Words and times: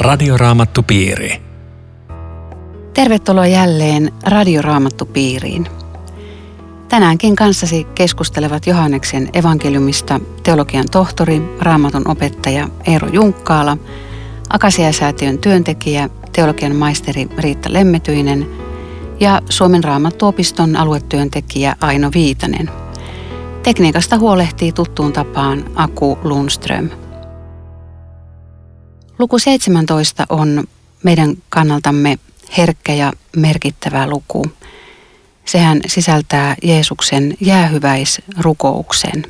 Radioraamattupiiri. 0.00 1.42
Tervetuloa 2.94 3.46
jälleen 3.46 4.12
Radioraamattupiiriin. 4.22 5.66
Tänäänkin 6.88 7.36
kanssasi 7.36 7.84
keskustelevat 7.94 8.66
Johanneksen 8.66 9.28
evankeliumista 9.34 10.20
teologian 10.42 10.84
tohtori, 10.90 11.42
raamatun 11.60 12.08
opettaja 12.08 12.68
Eero 12.86 13.08
Junkkaala, 13.12 13.76
Akasiasäätiön 14.48 15.38
työntekijä, 15.38 16.08
teologian 16.32 16.76
maisteri 16.76 17.28
Riitta 17.38 17.72
Lemmetyinen 17.72 18.46
ja 19.20 19.42
Suomen 19.48 19.84
raamattuopiston 19.84 20.76
aluetyöntekijä 20.76 21.76
Aino 21.80 22.10
Viitanen. 22.14 22.70
Tekniikasta 23.62 24.18
huolehtii 24.18 24.72
tuttuun 24.72 25.12
tapaan 25.12 25.64
Aku 25.74 26.18
Lundström. 26.24 26.88
Luku 29.20 29.38
17 29.38 30.26
on 30.28 30.64
meidän 31.02 31.36
kannaltamme 31.48 32.18
herkkä 32.56 32.94
ja 32.94 33.12
merkittävä 33.36 34.06
luku. 34.06 34.46
Sehän 35.44 35.80
sisältää 35.86 36.54
Jeesuksen 36.62 37.36
jäähyväisrukouksen. 37.40 39.26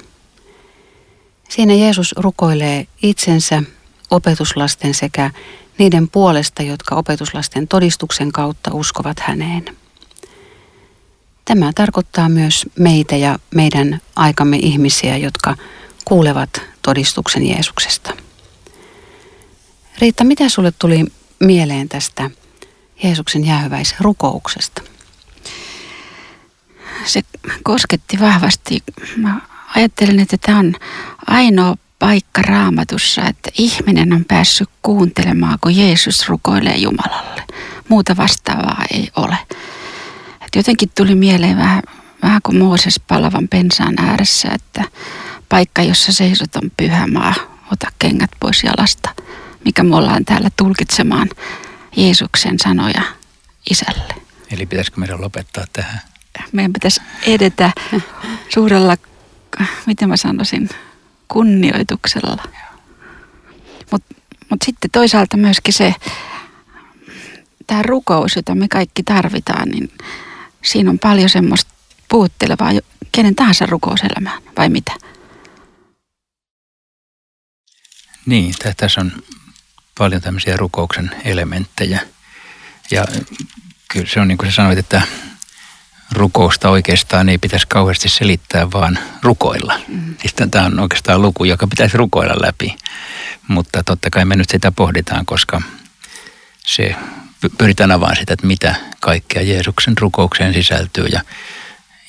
Siinä 1.49 1.75
Jeesus 1.75 2.15
rukoilee 2.19 2.87
itsensä, 3.03 3.63
opetuslasten 4.11 4.95
sekä 4.95 5.31
niiden 5.79 6.09
puolesta, 6.09 6.63
jotka 6.63 6.95
opetuslasten 6.95 7.69
todistuksen 7.69 8.33
kautta 8.33 8.71
uskovat 8.75 9.21
häneen. 9.21 9.65
Tämä 11.45 11.73
tarkoittaa 11.75 12.29
myös 12.29 12.67
meitä 12.79 13.17
ja 13.17 13.39
meidän 13.55 14.01
aikamme 14.17 14.57
ihmisiä, 14.57 15.17
jotka 15.17 15.57
kuulevat 16.05 16.63
todistuksen 16.83 17.47
Jeesuksesta. 17.47 18.30
Riitta, 20.01 20.25
mitä 20.25 20.49
sulle 20.49 20.73
tuli 20.79 21.05
mieleen 21.41 21.89
tästä 21.89 22.31
Jeesuksen 23.03 23.47
jäähyväisrukouksesta? 23.47 24.83
Se 27.05 27.23
kosketti 27.63 28.21
vahvasti. 28.21 28.83
Mä 29.17 29.41
ajattelen, 29.77 30.21
että 30.21 30.37
tämä 30.39 30.59
on 30.59 30.75
ainoa 31.27 31.77
paikka 31.99 32.43
raamatussa, 32.43 33.23
että 33.27 33.51
ihminen 33.59 34.13
on 34.13 34.25
päässyt 34.25 34.69
kuuntelemaan, 34.83 35.59
kun 35.61 35.77
Jeesus 35.77 36.29
rukoilee 36.29 36.77
Jumalalle. 36.77 37.43
Muuta 37.89 38.17
vastaavaa 38.17 38.85
ei 38.91 39.11
ole. 39.17 39.39
Et 40.41 40.57
jotenkin 40.57 40.91
tuli 40.97 41.15
mieleen 41.15 41.57
vähän, 41.57 41.83
vähän 42.23 42.43
kuin 42.43 42.59
Mooses 42.59 43.01
palavan 43.09 43.49
pensaan 43.49 43.95
ääressä, 44.01 44.49
että 44.49 44.85
paikka, 45.49 45.83
jossa 45.83 46.13
seisot 46.13 46.57
on 46.57 46.73
pyhä 46.77 47.07
maa, 47.07 47.35
ota 47.73 47.87
kengät 47.99 48.31
pois 48.41 48.65
jalasta– 48.65 49.11
mikä 49.65 49.83
me 49.83 49.97
ollaan 49.97 50.25
täällä 50.25 50.51
tulkitsemaan 50.57 51.29
Jeesuksen 51.97 52.59
sanoja 52.59 53.03
isälle. 53.71 54.15
Eli 54.51 54.67
pitäisikö 54.67 55.01
meidän 55.01 55.21
lopettaa 55.21 55.65
tähän? 55.73 56.01
Meidän 56.53 56.73
pitäisi 56.73 57.01
edetä 57.27 57.71
suurella, 58.49 58.97
miten 59.87 60.09
mä 60.09 60.17
sanoisin, 60.17 60.69
kunnioituksella. 61.29 62.43
Mutta 63.91 64.15
mut 64.51 64.63
sitten 64.65 64.91
toisaalta 64.91 65.37
myöskin 65.37 65.75
se, 65.75 65.95
tämä 67.67 67.83
rukous, 67.83 68.37
jota 68.37 68.55
me 68.55 68.69
kaikki 68.69 69.03
tarvitaan, 69.03 69.69
niin 69.69 69.93
siinä 70.65 70.91
on 70.91 70.99
paljon 70.99 71.29
semmoista 71.29 71.75
puuttelevaa 72.09 72.71
kenen 73.13 73.35
tahansa 73.35 73.67
rukouselämään, 73.67 74.43
vai 74.59 74.69
mitä? 74.69 74.93
Niin, 78.27 78.55
tässä 78.77 79.01
on 79.01 79.13
paljon 80.01 80.23
tämmöisiä 80.23 80.57
rukouksen 80.57 81.11
elementtejä. 81.25 82.01
Ja 82.91 83.05
kyllä 83.89 84.07
se 84.07 84.21
on 84.21 84.29
niin 84.29 84.39
kuin 84.39 84.51
sä 84.51 84.55
sanoit, 84.55 84.79
että 84.79 85.03
rukousta 86.13 86.71
oikeastaan 86.71 87.29
ei 87.29 87.39
pitäisi 87.39 87.67
kauheasti 87.69 88.09
selittää, 88.09 88.73
vaan 88.73 88.99
rukoilla. 89.23 89.81
Mm. 89.89 90.15
Siis 90.21 90.35
tämä 90.51 90.65
on 90.65 90.81
oikeastaan 90.81 91.23
luku, 91.23 91.45
joka 91.45 91.67
pitäisi 91.67 91.97
rukoilla 91.97 92.35
läpi. 92.47 92.77
Mutta 93.49 93.83
totta 93.83 94.11
kai 94.11 94.25
me 94.25 94.37
nyt 94.37 94.51
sitä 94.51 94.73
pohditaan, 94.73 95.27
koska 95.27 95.63
se 96.67 96.97
pyritään 97.59 97.93
avaamaan 97.93 98.17
sitä, 98.17 98.33
että 98.33 98.47
mitä 98.47 98.75
kaikkea 99.01 99.43
Jeesuksen 99.43 99.99
rukoukseen 99.99 100.55
sisältyy. 100.55 101.07
Ja 101.07 101.21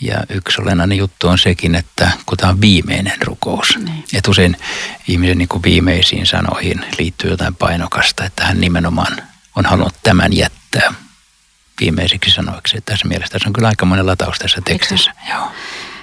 ja 0.01 0.23
yksi 0.29 0.61
olennainen 0.61 0.97
juttu 0.97 1.27
on 1.27 1.37
sekin, 1.37 1.75
että 1.75 2.11
kun 2.25 2.37
tämä 2.37 2.51
on 2.51 2.61
viimeinen 2.61 3.21
rukous, 3.21 3.77
niin. 3.77 4.03
että 4.13 4.31
usein 4.31 4.57
ihmisen 5.07 5.37
niin 5.37 5.47
kuin 5.47 5.63
viimeisiin 5.63 6.25
sanoihin 6.25 6.85
liittyy 6.99 7.29
jotain 7.29 7.55
painokasta, 7.55 8.25
että 8.25 8.45
hän 8.45 8.61
nimenomaan 8.61 9.17
on 9.55 9.65
halunnut 9.65 9.95
tämän 10.03 10.33
jättää 10.33 10.93
viimeisiksi 11.81 12.31
sanoiksi. 12.31 12.77
Että 12.77 12.91
tässä 12.91 13.07
mielessä 13.07 13.31
tässä 13.31 13.49
on 13.49 13.53
kyllä 13.53 13.67
aika 13.67 13.85
monen 13.85 14.05
lataus 14.05 14.39
tässä 14.39 14.61
tekstissä. 14.65 15.11
Joo. 15.29 15.51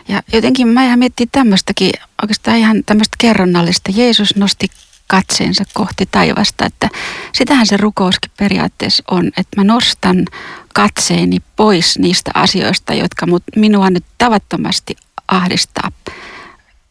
Ja 0.08 0.22
jotenkin 0.32 0.68
mä 0.68 0.84
ihan 0.84 0.98
miettii 0.98 1.26
tämmöistäkin, 1.26 1.90
oikeastaan 2.22 2.56
ihan 2.56 2.84
tämmöistä 2.86 3.16
kerronnallista. 3.18 3.92
Jeesus 3.94 4.36
nosti 4.36 4.68
katseensa 5.08 5.64
kohti 5.74 6.06
taivasta, 6.06 6.66
että 6.66 6.88
sitähän 7.32 7.66
se 7.66 7.76
rukouskin 7.76 8.30
periaatteessa 8.38 9.02
on, 9.10 9.26
että 9.26 9.56
mä 9.56 9.64
nostan 9.64 10.24
katseeni 10.74 11.38
pois 11.56 11.98
niistä 11.98 12.30
asioista, 12.34 12.94
jotka 12.94 13.26
mut, 13.26 13.42
minua 13.56 13.90
nyt 13.90 14.04
tavattomasti 14.18 14.96
ahdistaa 15.28 15.92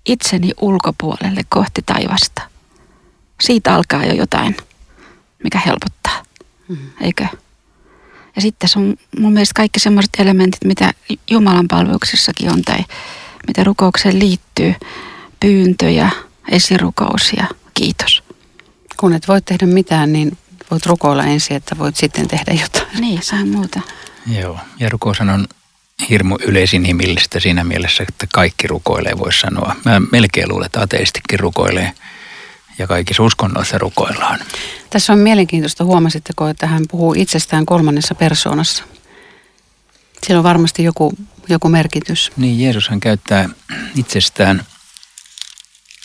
itseni 0.05 0.51
ulkopuolelle 0.61 1.41
kohti 1.50 1.81
taivasta. 1.85 2.41
Siitä 3.41 3.75
alkaa 3.75 4.05
jo 4.05 4.13
jotain, 4.13 4.57
mikä 5.44 5.59
helpottaa, 5.66 6.23
mm-hmm. 6.67 6.89
eikö? 7.01 7.28
Ja 8.35 8.41
sitten 8.41 8.69
se 8.69 8.79
on 8.79 8.95
mun 9.19 9.34
mielestä 9.34 9.53
kaikki 9.53 9.79
semmoiset 9.79 10.11
elementit, 10.19 10.63
mitä 10.66 10.94
Jumalan 11.29 11.67
palveluksessakin 11.67 12.51
on 12.51 12.61
tai 12.61 12.79
mitä 13.47 13.63
rukoukseen 13.63 14.19
liittyy, 14.19 14.75
pyyntöjä, 15.39 16.09
esirukous 16.51 17.34
ja 17.38 17.47
kiitos. 17.78 18.24
Kun 18.98 19.14
et 19.14 19.28
voi 19.28 19.42
tehdä 19.42 19.66
mitään, 19.66 20.14
niin 20.14 20.38
voit 20.72 20.86
rukoilla 20.86 21.24
ensin, 21.24 21.58
että 21.58 21.78
voit 21.78 21.96
sitten 21.96 22.28
tehdä 22.28 22.54
jotain. 22.62 23.02
Niin, 23.02 23.24
saa 23.24 23.46
muuta. 23.46 23.82
Joo, 24.40 24.60
ja 24.80 24.90
rukoushan 24.90 25.30
on 25.30 25.48
hirmu 26.10 26.38
yleisinhimillistä 26.48 27.40
siinä 27.40 27.64
mielessä, 27.64 28.06
että 28.10 28.28
kaikki 28.34 28.68
rukoilee, 28.68 29.18
voisi 29.18 29.40
sanoa. 29.40 29.76
Mä 29.86 30.02
melkein 30.12 30.50
luulen, 30.50 30.66
että 30.66 30.82
ateistikin 30.82 31.40
rukoilee 31.40 31.92
ja 32.78 32.88
kaikissa 32.88 33.24
uskonnoissa 33.24 33.78
rukoillaan. 33.78 34.40
Tässä 34.90 35.14
on 35.14 35.20
mielenkiintoista, 35.20 35.84
huomasitteko, 35.84 36.48
että 36.48 36.68
hän 36.68 36.84
puhuu 36.92 37.14
itsestään 37.18 37.66
kolmannessa 37.66 38.16
persoonassa. 38.16 38.84
Sillä 40.24 40.38
on 40.38 40.44
varmasti 40.44 40.84
joku, 40.84 41.14
joku 41.50 41.70
merkitys. 41.70 42.32
Niin, 42.38 42.59
Jeesushan 42.59 43.00
käyttää 43.00 43.50
itsestään 43.96 44.66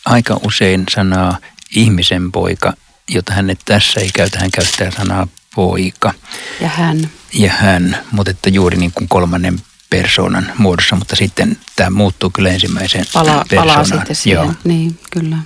aika 0.05 0.41
usein 0.47 0.85
sanaa 0.91 1.39
ihmisen 1.77 2.33
poika 2.33 2.73
jota 3.15 3.33
hän 3.33 3.57
tässä 3.65 4.01
ei 4.01 4.11
käytä, 4.15 4.39
hän 4.39 4.51
käyttää 4.51 4.91
sanaa 4.91 5.27
poika. 5.55 6.15
Ja 6.61 6.69
hän. 6.69 7.11
Ja 7.33 7.53
hän, 7.53 7.99
mutta 8.11 8.31
että 8.31 8.51
juuri 8.51 8.77
niin 8.77 8.93
kuin 8.93 9.09
kolmannen 9.09 9.61
persoonan 9.91 10.53
muodossa, 10.59 10.97
mutta 10.97 11.17
sitten 11.17 11.57
tämä 11.77 11.91
muuttuu 11.91 12.31
kyllä 12.31 12.51
ensimmäiseen 12.51 13.05
Pala, 13.13 13.45
persoonaan. 13.49 13.69
Palaa 13.69 13.85
sitten 13.85 14.17
siihen, 14.17 14.45
Joo. 14.45 14.55
niin 14.65 14.99
kyllä. 15.11 15.37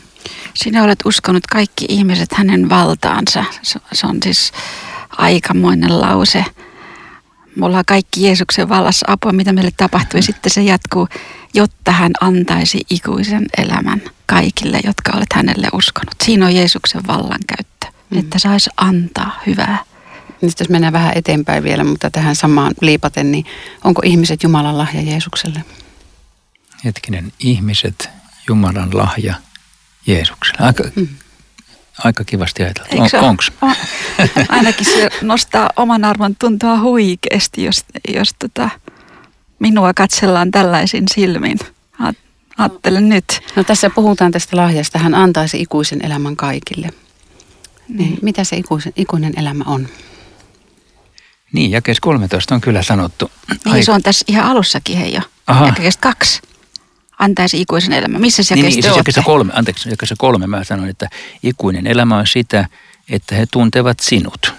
Sinä 0.55 0.85
olet 0.85 0.99
uskonut 1.05 1.47
kaikki 1.47 1.87
ihmiset 1.89 2.33
hänen 2.33 2.69
valtaansa. 2.69 3.45
Se 3.93 4.07
on 4.07 4.19
siis 4.23 4.53
aikamoinen 5.11 6.01
lause. 6.01 6.45
Me 7.57 7.67
ollaan 7.67 7.85
kaikki 7.87 8.23
Jeesuksen 8.23 8.69
vallassa 8.69 9.07
apua, 9.09 9.33
mitä 9.33 9.53
meille 9.53 9.73
tapahtuu. 9.77 10.19
Ja 10.19 10.23
sitten 10.23 10.51
se 10.51 10.63
jatkuu, 10.63 11.09
jotta 11.55 11.93
hän 11.93 12.13
antaisi 12.21 12.81
ikuisen 12.91 13.47
elämän 13.59 14.03
kaikille, 14.27 14.81
jotka 14.85 15.13
olet 15.17 15.33
hänelle 15.33 15.69
uskonut. 15.73 16.15
Siinä 16.25 16.47
on 16.47 16.55
Jeesuksen 16.55 17.07
vallankäyttö, 17.07 17.87
mm. 18.11 18.19
että 18.19 18.39
saisi 18.39 18.71
antaa 18.77 19.41
hyvää. 19.47 19.79
Nyt 20.41 20.61
jos 20.61 20.69
mennään 20.69 20.93
vähän 20.93 21.13
eteenpäin 21.15 21.65
vielä, 21.65 21.85
mutta 21.85 22.11
tähän 22.11 22.37
samaan 22.37 22.75
liipaten, 22.81 23.33
niin 23.33 23.47
onko 23.85 24.03
ihmiset 24.05 24.43
Jumalan 24.43 24.79
lahja 24.79 25.03
Jeesukselle? 25.03 25.65
Hetkinen, 26.85 27.33
ihmiset 27.39 28.11
Jumalan 28.49 28.97
lahja 28.97 29.35
Jeesukselle. 30.07 30.67
Aika, 30.67 30.85
mm. 30.97 31.09
aika 32.05 32.25
kivasti 32.25 32.63
ajateltu. 32.63 32.97
On, 32.99 33.25
onks? 33.25 33.53
On, 33.63 33.75
ainakin 34.49 34.85
se 34.87 35.09
nostaa 35.23 35.71
oman 35.77 36.05
arvon 36.05 36.37
tuntoa 36.37 36.81
huikeasti, 36.81 37.65
jos, 37.65 37.85
jos 38.15 38.35
tota, 38.39 38.71
minua 39.59 39.95
katsellaan 39.95 40.51
tällaisin 40.51 41.05
silmin. 41.15 41.59
Ajattelen 42.59 43.09
nyt. 43.09 43.25
No 43.57 43.65
tässä 43.65 43.91
puhutaan 43.91 44.33
tästä 44.33 44.57
lahjasta. 44.57 44.99
Hän 44.99 45.15
antaisi 45.15 45.61
ikuisen 45.61 46.05
elämän 46.05 46.37
kaikille. 46.37 46.89
Niin. 47.89 47.99
niin 47.99 48.19
mitä 48.23 48.45
se 48.45 48.57
ikuisen, 48.57 48.93
ikuinen 48.97 49.33
elämä 49.37 49.65
on? 49.67 49.89
Niin, 51.53 51.71
jakeessa 51.71 52.01
13 52.01 52.55
on 52.55 52.61
kyllä 52.61 52.83
sanottu. 52.83 53.31
Niin, 53.49 53.75
Ai... 53.75 53.83
se 53.83 53.93
on 53.93 54.03
tässä 54.03 54.25
ihan 54.29 54.47
alussakin 54.47 54.99
hei 54.99 55.15
jo. 55.15 55.21
Jakeessa 55.67 56.01
kaksi. 56.01 56.41
Antaisi 57.19 57.61
ikuisen 57.61 57.93
elämän. 57.93 58.21
Missä 58.21 58.43
se 58.43 58.55
niin, 58.55 58.63
niin, 58.63 58.83
siis 58.83 58.97
jakeessa 58.97 59.23
kolme, 59.23 59.53
anteeksi, 59.55 59.91
jakeessa 59.91 60.15
kolme 60.19 60.47
mä 60.47 60.65
sanon, 60.65 60.89
että 60.89 61.09
ikuinen 61.43 61.87
elämä 61.87 62.17
on 62.17 62.27
sitä, 62.27 62.69
että 63.09 63.35
he 63.35 63.47
tuntevat 63.51 64.01
sinut, 64.01 64.55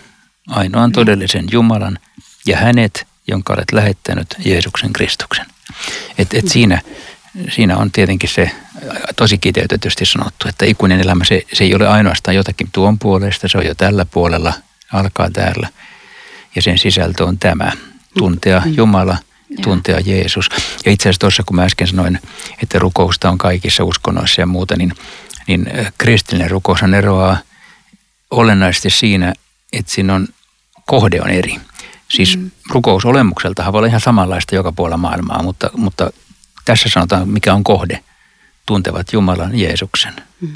ainoan 0.48 0.92
todellisen 0.92 1.46
Jumalan 1.52 2.00
ja 2.46 2.58
hänet, 2.58 3.08
jonka 3.28 3.54
olet 3.54 3.72
lähettänyt 3.72 4.36
Jeesuksen 4.46 4.94
Kristuksen. 4.94 5.46
Et, 6.18 6.34
et 6.34 6.48
siinä, 6.48 6.82
siinä 7.50 7.78
on 7.78 7.92
tietenkin 7.92 8.30
se 8.30 8.52
tosi 9.16 9.38
kiteytetysti 9.38 10.06
sanottu, 10.06 10.48
että 10.48 10.66
ikuinen 10.66 11.02
elämä 11.02 11.24
se, 11.24 11.42
se 11.54 11.64
ei 11.64 11.76
ole 11.76 11.88
ainoastaan 11.88 12.36
jotakin 12.36 12.70
tuon 12.72 13.00
puolesta, 13.00 13.48
se 13.48 13.58
on 13.58 13.66
jo 13.66 13.76
tällä 13.76 14.06
puolella, 14.06 14.54
alkaa 14.94 15.30
täällä. 15.32 15.70
Ja 16.56 16.62
sen 16.62 16.78
sisältö 16.78 17.26
on 17.26 17.40
tämä, 17.40 17.72
tuntea 18.18 18.62
mm. 18.66 18.74
Jumala, 18.74 19.18
tuntea 19.62 20.00
Jeesus. 20.06 20.50
Ja 20.86 20.92
itse 20.92 21.10
asiassa 21.10 21.20
tuossa, 21.20 21.44
kun 21.46 21.56
mä 21.56 21.64
äsken 21.64 21.88
sanoin, 21.88 22.20
että 22.64 22.80
rukousta 22.80 23.30
on 23.30 23.38
kaikissa 23.38 23.84
uskonnoissa 23.84 24.42
ja 24.42 24.46
muuta, 24.46 24.76
niin, 24.76 24.94
niin 25.48 25.70
kristillinen 25.98 26.52
rukoushan 26.52 26.94
eroaa 26.94 27.38
olennaisesti 28.32 28.90
siinä, 28.90 29.34
että 29.74 29.92
siinä 29.92 30.16
on, 30.16 30.28
kohde 30.86 31.22
on 31.22 31.30
eri. 31.30 31.56
Siis 32.10 32.38
mm. 32.38 32.52
rukous 32.70 33.06
olemukseltahan 33.06 33.74
voi 33.74 33.80
olla 33.80 33.88
ihan 33.88 34.02
samanlaista 34.02 34.56
joka 34.56 34.72
puolella 34.72 34.98
maailmaa, 34.98 35.44
mutta, 35.44 35.70
mutta 35.78 36.12
tässä 36.68 36.90
sanotaan, 36.90 37.30
mikä 37.30 37.54
on 37.54 37.64
kohde. 37.64 38.00
Tuntevat 38.66 39.14
Jumalan 39.14 39.60
Jeesuksen. 39.60 40.14
Mm. 40.42 40.54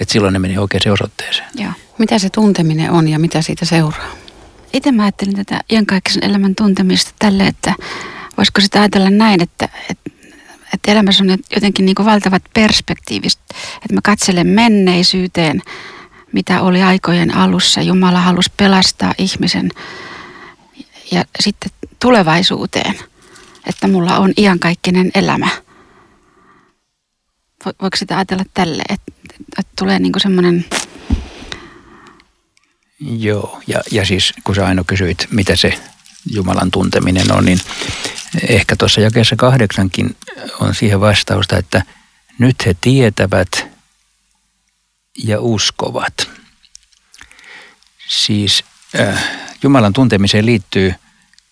Että 0.00 0.12
silloin 0.12 0.32
ne 0.32 0.38
meni 0.38 0.58
oikeaan 0.58 0.92
osoitteeseen. 0.92 1.48
Ja. 1.54 1.72
Mitä 1.98 2.18
se 2.18 2.30
tunteminen 2.30 2.90
on 2.90 3.08
ja 3.08 3.18
mitä 3.18 3.42
siitä 3.42 3.64
seuraa? 3.64 4.10
Itse 4.72 4.92
mä 4.92 5.02
ajattelin 5.02 5.36
tätä 5.36 5.60
iankaikkisen 5.70 6.24
elämän 6.24 6.54
tuntemista 6.54 7.12
tälle, 7.18 7.46
että 7.46 7.74
voisiko 8.36 8.60
sitä 8.60 8.80
ajatella 8.80 9.10
näin, 9.10 9.42
että, 9.42 9.68
että, 9.90 10.10
että 10.74 10.92
elämässä 10.92 11.24
on 11.24 11.38
jotenkin 11.54 11.86
niin 11.86 11.94
kuin 11.94 12.06
valtavat 12.06 12.42
perspektiivit. 12.54 13.38
Että 13.76 13.94
mä 13.94 14.00
katselen 14.02 14.46
menneisyyteen, 14.46 15.62
mitä 16.32 16.62
oli 16.62 16.82
aikojen 16.82 17.34
alussa. 17.34 17.82
Jumala 17.82 18.20
halusi 18.20 18.52
pelastaa 18.56 19.14
ihmisen 19.18 19.70
ja 21.10 21.24
sitten 21.40 21.70
tulevaisuuteen, 21.98 22.94
että 23.66 23.88
mulla 23.88 24.18
on 24.18 24.32
iankaikkinen 24.36 25.10
elämä. 25.14 25.48
Voiko 27.64 27.96
sitä 27.96 28.16
ajatella 28.16 28.44
tälle, 28.54 28.82
että, 28.88 29.12
että 29.58 29.72
tulee 29.78 29.98
niin 29.98 30.12
semmoinen... 30.22 30.64
Joo, 33.00 33.62
ja, 33.66 33.80
ja 33.90 34.06
siis 34.06 34.32
kun 34.44 34.54
sä 34.54 34.66
aina 34.66 34.84
kysyit, 34.86 35.26
mitä 35.30 35.56
se 35.56 35.80
Jumalan 36.30 36.70
tunteminen 36.70 37.32
on, 37.32 37.44
niin 37.44 37.60
ehkä 38.48 38.76
tuossa 38.76 39.00
jakeessa 39.00 39.36
kahdeksankin 39.36 40.16
on 40.60 40.74
siihen 40.74 41.00
vastausta, 41.00 41.56
että 41.56 41.82
nyt 42.38 42.66
he 42.66 42.76
tietävät 42.80 43.66
ja 45.24 45.40
uskovat. 45.40 46.30
Siis 48.08 48.64
äh, 49.00 49.24
Jumalan 49.62 49.92
tuntemiseen 49.92 50.46
liittyy 50.46 50.94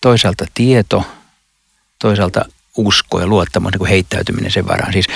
toisaalta 0.01 0.45
tieto, 0.53 1.18
toisaalta 1.99 2.45
usko 2.77 3.19
ja 3.19 3.27
luottamus, 3.27 3.71
niin 3.71 3.79
kuin 3.79 3.89
heittäytyminen 3.89 4.51
sen 4.51 4.67
varaan. 4.67 4.93
Siis 4.93 5.07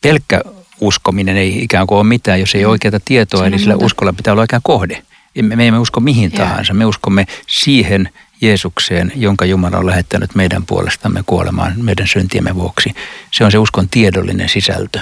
pelkkä 0.00 0.40
uskominen 0.80 1.36
ei 1.36 1.62
ikään 1.62 1.86
kuin 1.86 1.98
ole 1.98 2.06
mitään, 2.06 2.40
jos 2.40 2.54
ei 2.54 2.64
ole 2.64 2.72
oikeaa 2.72 3.00
tietoa, 3.04 3.46
eli 3.46 3.58
sillä 3.58 3.76
uskolla 3.76 4.12
pitää 4.12 4.32
olla 4.32 4.40
oikea 4.40 4.60
kohde. 4.62 5.02
Me, 5.42 5.56
me 5.56 5.68
emme 5.68 5.78
usko 5.78 6.00
mihin 6.00 6.32
yeah. 6.34 6.48
tahansa, 6.48 6.74
me 6.74 6.86
uskomme 6.86 7.26
siihen 7.46 8.08
Jeesukseen, 8.40 9.12
jonka 9.16 9.44
Jumala 9.44 9.78
on 9.78 9.86
lähettänyt 9.86 10.34
meidän 10.34 10.66
puolestamme 10.66 11.22
kuolemaan 11.26 11.72
meidän 11.76 12.06
syntiemme 12.06 12.54
vuoksi. 12.54 12.94
Se 13.30 13.44
on 13.44 13.52
se 13.52 13.58
uskon 13.58 13.88
tiedollinen 13.88 14.48
sisältö, 14.48 15.00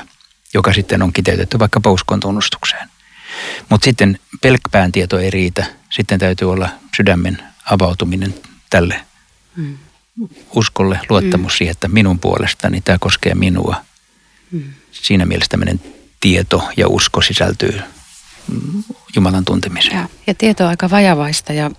joka 0.55 0.73
sitten 0.73 1.03
on 1.03 1.13
kiteytetty 1.13 1.59
vaikka 1.59 1.91
uskon 1.91 2.21
tunnustukseen. 2.21 2.89
Mutta 3.69 3.85
sitten 3.85 4.19
pelkpään 4.43 4.93
tieto 4.93 5.19
ei 5.19 5.31
riitä. 5.31 5.65
Sitten 5.91 6.19
täytyy 6.19 6.51
olla 6.51 6.69
sydämen 6.97 7.39
avautuminen 7.71 8.35
tälle 8.71 9.01
mm. 9.57 9.79
Uskolle, 10.55 11.01
luottamus 11.09 11.53
mm. 11.53 11.57
siihen, 11.57 11.73
että 11.73 11.89
minun 11.89 12.19
puolestani 12.19 12.81
tämä 12.81 12.99
koskee 12.99 13.35
minua. 13.35 13.77
Mm. 14.51 14.63
Siinä 14.93 15.27
mielessä 15.27 15.51
tämmöinen 15.51 15.81
tieto 16.21 16.69
ja 16.77 16.89
usko 16.89 17.23
sisältyy 17.23 17.81
Jumalan 19.17 19.45
tuntemiseen. 19.45 19.97
Ja, 19.97 20.09
ja 20.27 20.35
tieto 20.35 20.65
on 20.65 20.71
aika 20.71 20.91
vajavaista 20.91 21.53
ja, 21.53 21.71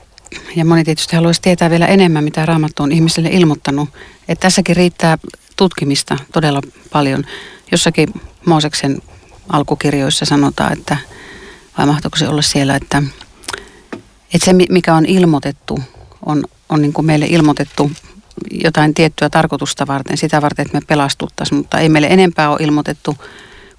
ja 0.56 0.66
moni 0.66 0.84
tietysti 0.84 1.16
haluaisi 1.16 1.42
tietää 1.42 1.70
vielä 1.70 1.88
enemmän, 1.88 2.24
mitä 2.24 2.46
Raamattu 2.46 2.84
on 2.84 2.92
ihmisille 2.92 3.30
ilmoittanut. 3.30 3.90
Että 4.28 4.42
tässäkin 4.42 4.76
riittää 4.76 5.18
tutkimista 5.56 6.18
todella 6.32 6.62
paljon. 6.92 7.24
Jossakin 7.72 8.10
Mooseksen 8.46 9.02
alkukirjoissa 9.50 10.26
sanotaan, 10.26 10.74
että 10.74 10.98
vai 11.78 11.86
mahtoiko 11.86 12.18
se 12.18 12.28
olla 12.28 12.42
siellä, 12.42 12.76
että, 12.76 13.04
että 14.34 14.46
se 14.46 14.54
mikä 14.54 14.96
on 14.96 15.06
ilmoitettu, 15.06 15.80
on, 16.26 16.44
on 16.70 16.82
niin 16.82 16.94
kuin 16.94 17.06
meille 17.06 17.26
ilmoitettu 17.26 17.92
jotain 18.52 18.94
tiettyä 18.94 19.30
tarkoitusta 19.30 19.88
varten, 19.88 20.18
sitä 20.18 20.42
varten, 20.42 20.66
että 20.66 20.78
me 20.78 20.86
pelastuttaisiin, 20.88 21.58
mutta 21.58 21.80
ei 21.80 21.90
meille 21.90 22.08
enempää 22.08 22.50
ole 22.50 22.60
ilmoitettu 22.62 23.18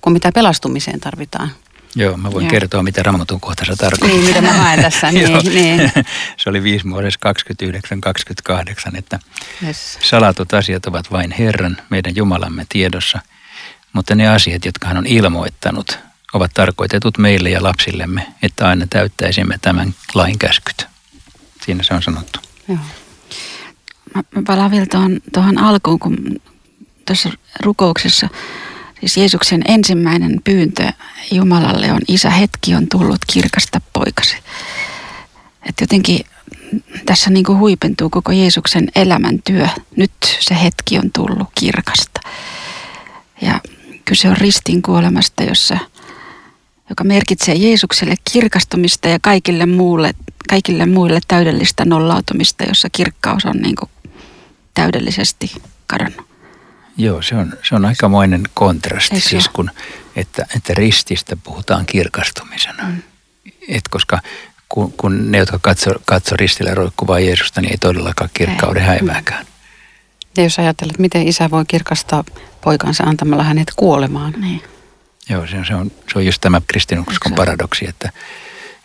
kuin 0.01 0.13
mitä 0.13 0.33
pelastumiseen 0.33 1.01
tarvitaan. 1.01 1.51
Joo, 1.97 2.17
mä 2.17 2.33
voin 2.33 2.45
Joo. 2.45 2.51
kertoa, 2.51 2.83
mitä 2.83 3.03
Raamatun 3.03 3.41
kohta 3.41 3.65
se 3.65 3.77
tarkoittaa. 3.77 4.09
Niin, 4.09 4.25
mitä 4.25 4.41
mä 4.41 4.53
haen 4.53 4.83
tässä. 4.83 5.11
niin, 5.13 5.55
niin. 5.55 5.93
se 6.37 6.51
oli 6.51 6.63
5 6.63 6.87
29-28, 8.93 8.99
että 8.99 9.19
yes. 9.67 9.99
salatut 10.03 10.55
asiat 10.55 10.87
ovat 10.87 11.11
vain 11.13 11.31
Herran, 11.39 11.77
meidän 11.91 12.17
Jumalamme 12.17 12.67
tiedossa, 12.69 13.19
mutta 13.93 14.15
ne 14.15 14.29
asiat, 14.29 14.65
jotka 14.65 14.89
hän 14.89 14.97
on 14.97 15.07
ilmoittanut, 15.07 15.99
ovat 16.33 16.51
tarkoitetut 16.55 17.19
meille 17.19 17.51
ja 17.51 17.63
lapsillemme, 17.63 18.27
että 18.43 18.69
aina 18.69 18.87
täyttäisimme 18.91 19.59
tämän 19.63 19.95
lain 20.15 20.39
käskyt. 20.39 20.87
Siinä 21.65 21.83
se 21.83 21.95
on 21.95 22.03
sanottu. 22.03 22.41
Joo. 22.69 22.79
Mä, 24.15 24.23
palaan 24.47 24.71
vielä 24.71 24.87
tuohon, 24.87 25.21
tuohon 25.33 25.59
alkuun, 25.59 25.99
kun 25.99 26.17
tuossa 27.07 27.31
rukouksessa, 27.61 28.29
siis 29.01 29.17
Jeesuksen 29.17 29.63
ensimmäinen 29.69 30.41
pyyntö 30.45 30.93
Jumalalle 31.33 31.93
on, 31.93 32.01
Isä, 32.09 32.31
hetki 32.31 32.75
on 32.75 32.87
tullut 32.89 33.21
kirkasta 33.33 33.81
poikasi. 33.93 34.37
Että 35.69 35.83
jotenkin 35.83 36.21
tässä 37.07 37.31
niin 37.31 37.45
kuin 37.45 37.59
huipentuu 37.59 38.11
koko 38.11 38.33
Jeesuksen 38.33 38.89
elämäntyö. 38.97 39.69
Nyt 39.97 40.13
se 40.41 40.57
hetki 40.63 40.99
on 40.99 41.11
tullut 41.13 41.49
kirkasta. 41.55 42.21
Ja 43.43 43.61
kyse 44.05 44.29
on 44.29 44.37
ristin 44.37 44.83
kuolemasta, 44.83 45.43
jossa– 45.43 45.79
joka 46.91 47.05
merkitsee 47.05 47.55
Jeesukselle 47.55 48.15
kirkastumista 48.33 49.09
ja 49.09 49.19
kaikille, 49.23 49.67
muulle, 49.67 50.15
kaikille 50.49 50.87
muille 50.87 51.21
täydellistä 51.29 51.85
nollautumista, 51.85 52.65
jossa 52.65 52.89
kirkkaus 52.93 53.45
on 53.45 53.57
niin 53.57 53.77
kuin 53.77 53.91
täydellisesti 54.75 55.53
kadonnut. 55.87 56.27
Joo, 56.97 57.23
se 57.23 57.35
on, 57.35 57.53
se 57.69 57.75
on 57.75 57.85
aikamoinen 57.85 58.43
kontrasti, 58.55 59.15
Eikö 59.15 59.29
siis 59.29 59.49
kun, 59.49 59.71
että, 60.17 60.47
että 60.57 60.75
rististä 60.75 61.37
puhutaan 61.37 61.87
kirkastumisena. 61.87 62.85
Mm. 62.85 63.03
Et 63.69 63.89
koska 63.91 64.21
kun, 64.69 64.93
kun 64.93 65.31
ne, 65.31 65.39
jotka 65.39 65.59
katsoo 65.59 65.95
katso 66.05 66.37
ristillä 66.37 66.75
roikkuvaa 66.75 67.21
Jeesusta, 67.21 67.61
niin 67.61 67.71
ei 67.71 67.79
todellakaan 67.79 68.31
kirkkauden 68.35 68.83
ei. 68.83 68.89
häivääkään. 68.89 69.47
Ja 70.37 70.43
jos 70.43 70.59
ajattelet, 70.59 70.99
miten 70.99 71.29
isä 71.29 71.51
voi 71.51 71.65
kirkastaa 71.69 72.25
poikansa 72.61 73.05
antamalla 73.05 73.43
hänet 73.43 73.73
kuolemaan, 73.77 74.35
niin 74.41 74.63
Joo, 75.29 75.47
se 75.47 75.57
on, 75.57 75.67
se 75.67 75.75
on, 75.75 75.93
se 76.13 76.19
on 76.19 76.27
just 76.27 76.41
tämä 76.41 76.61
kristinuskon 76.67 77.33
paradoksi, 77.33 77.89
että, 77.89 78.13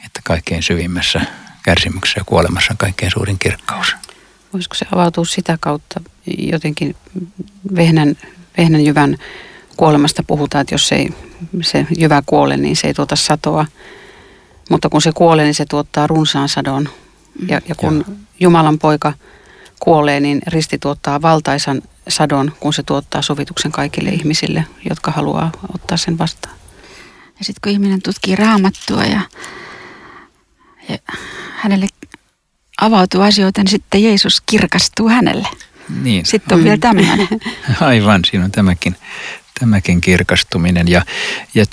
että 0.06 0.22
kaikkein 0.24 0.64
syvimmässä 0.64 1.22
kärsimyksessä 1.64 2.20
ja 2.20 2.26
kuolemassa 2.26 2.74
on 2.74 2.78
kaikkein 2.78 3.12
suurin 3.12 3.40
kirkkaus. 3.40 3.96
Voisiko 4.54 4.76
se 4.76 4.86
avautua 4.92 5.26
sitä 5.26 5.58
kautta 5.62 6.02
jotenkin 6.38 6.96
vehnän, 7.76 8.16
vehnän 8.58 8.86
jyvän 8.86 9.18
kuolemasta 9.78 10.24
puhutaan, 10.28 10.62
että 10.62 10.74
jos 10.74 10.92
ei 10.92 11.10
se 11.62 11.88
jyvä 11.98 12.24
kuole, 12.26 12.58
niin 12.58 12.76
se 12.76 12.88
ei 12.88 12.94
tuota 12.94 13.16
satoa. 13.16 13.66
Mutta 14.70 14.90
kun 14.90 15.02
se 15.02 15.12
kuolee, 15.12 15.46
niin 15.46 15.56
se 15.56 15.66
tuottaa 15.66 16.08
runsaan 16.08 16.50
sadon. 16.50 16.90
Ja, 17.48 17.62
ja 17.68 17.76
kun 17.76 18.04
Joo. 18.08 18.18
Jumalan 18.40 18.80
poika 18.80 19.14
kuolee, 19.80 20.20
niin 20.20 20.42
risti 20.48 20.78
tuottaa 20.78 21.22
valtaisan 21.22 21.82
sadon, 22.08 22.52
kun 22.60 22.74
se 22.74 22.84
tuottaa 22.84 23.22
sovituksen 23.22 23.72
kaikille 23.72 24.10
ihmisille, 24.10 24.66
jotka 24.90 25.12
haluaa 25.12 25.52
ottaa 25.76 25.98
sen 25.98 26.18
vastaan. 26.18 26.56
Ja 27.40 27.46
sitten 27.46 27.60
kun 27.64 27.72
ihminen 27.72 28.02
tutkii 28.02 28.36
raamattua 28.36 29.06
ja, 29.06 29.22
ja 30.90 30.98
hänelle 31.56 31.88
avautuu 32.82 33.22
asioita, 33.22 33.62
niin 33.62 33.72
sitten 33.72 34.04
Jeesus 34.04 34.42
kirkastuu 34.46 35.10
hänelle. 35.10 35.48
Niin. 36.02 36.26
Sitten 36.26 36.56
on 36.56 36.60
mm. 36.60 36.64
vielä 36.64 36.78
tämmöinen. 36.78 37.28
Aivan, 37.82 38.26
siinä 38.26 38.46
on 38.46 38.52
tämäkin, 38.52 38.96
tämäkin 39.60 40.02
kirkastuminen. 40.02 40.88
Ja, 40.88 41.06
ja 41.54 41.66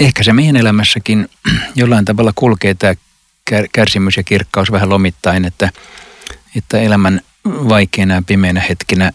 ehkä 0.00 0.22
se 0.22 0.32
meidän 0.32 0.56
elämässäkin 0.56 1.28
jollain 1.74 2.04
tavalla 2.04 2.32
kulkee 2.34 2.74
tämä 2.74 2.94
kärsimys 3.72 4.16
ja 4.16 4.22
kirkkaus 4.22 4.72
vähän 4.72 4.90
lomittain, 4.90 5.44
että, 5.44 5.70
että 6.56 6.78
elämän 6.78 7.20
vaikeina 7.44 8.14
ja 8.14 8.22
pimeinä 8.26 8.60
hetkinä 8.60 9.12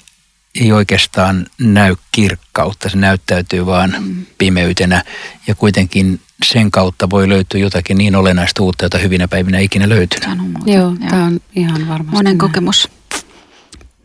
ei 0.62 0.72
oikeastaan 0.72 1.46
näy 1.60 1.96
kirkkautta, 2.12 2.90
se 2.90 2.98
näyttäytyy 2.98 3.66
vaan 3.66 3.96
mm. 4.00 4.26
pimeytenä 4.38 5.04
ja 5.48 5.56
kuitenkin 5.56 6.20
sen 6.46 6.72
kautta 6.72 7.10
voi 7.10 7.30
löytyä 7.30 7.60
jotakin 7.60 7.98
niin 7.98 8.16
olennaista 8.16 8.64
uutta, 8.64 8.86
jota 8.86 8.98
hyvinä 8.98 9.28
päivinä 9.28 9.60
ikinä 9.60 9.90
löytynyt. 9.90 10.40
Joo, 10.66 10.76
Joo. 10.76 10.96
tämä 11.10 11.26
on 11.26 11.40
ihan 11.56 11.88
varmasti 11.88 12.16
Monen 12.16 12.24
näin. 12.24 12.38
kokemus. 12.38 12.90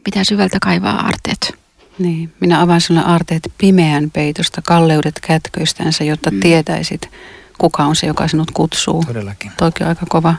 Pitää 0.04 0.24
syvältä 0.24 0.58
kaivaa 0.62 1.00
aarteet. 1.00 1.54
Niin, 1.98 2.32
minä 2.40 2.60
avaan 2.60 2.80
sinulle 2.80 3.06
aarteet 3.06 3.52
pimeän 3.58 4.10
peitosta, 4.10 4.62
kalleudet 4.62 5.20
kätköistänsä, 5.20 6.04
jotta 6.04 6.30
mm. 6.30 6.40
tietäisit, 6.40 7.10
kuka 7.58 7.84
on 7.84 7.96
se, 7.96 8.06
joka 8.06 8.28
sinut 8.28 8.50
kutsuu. 8.50 9.04
Todellakin. 9.04 9.52
Toki 9.56 9.84
aika 9.84 10.06
kova. 10.08 10.34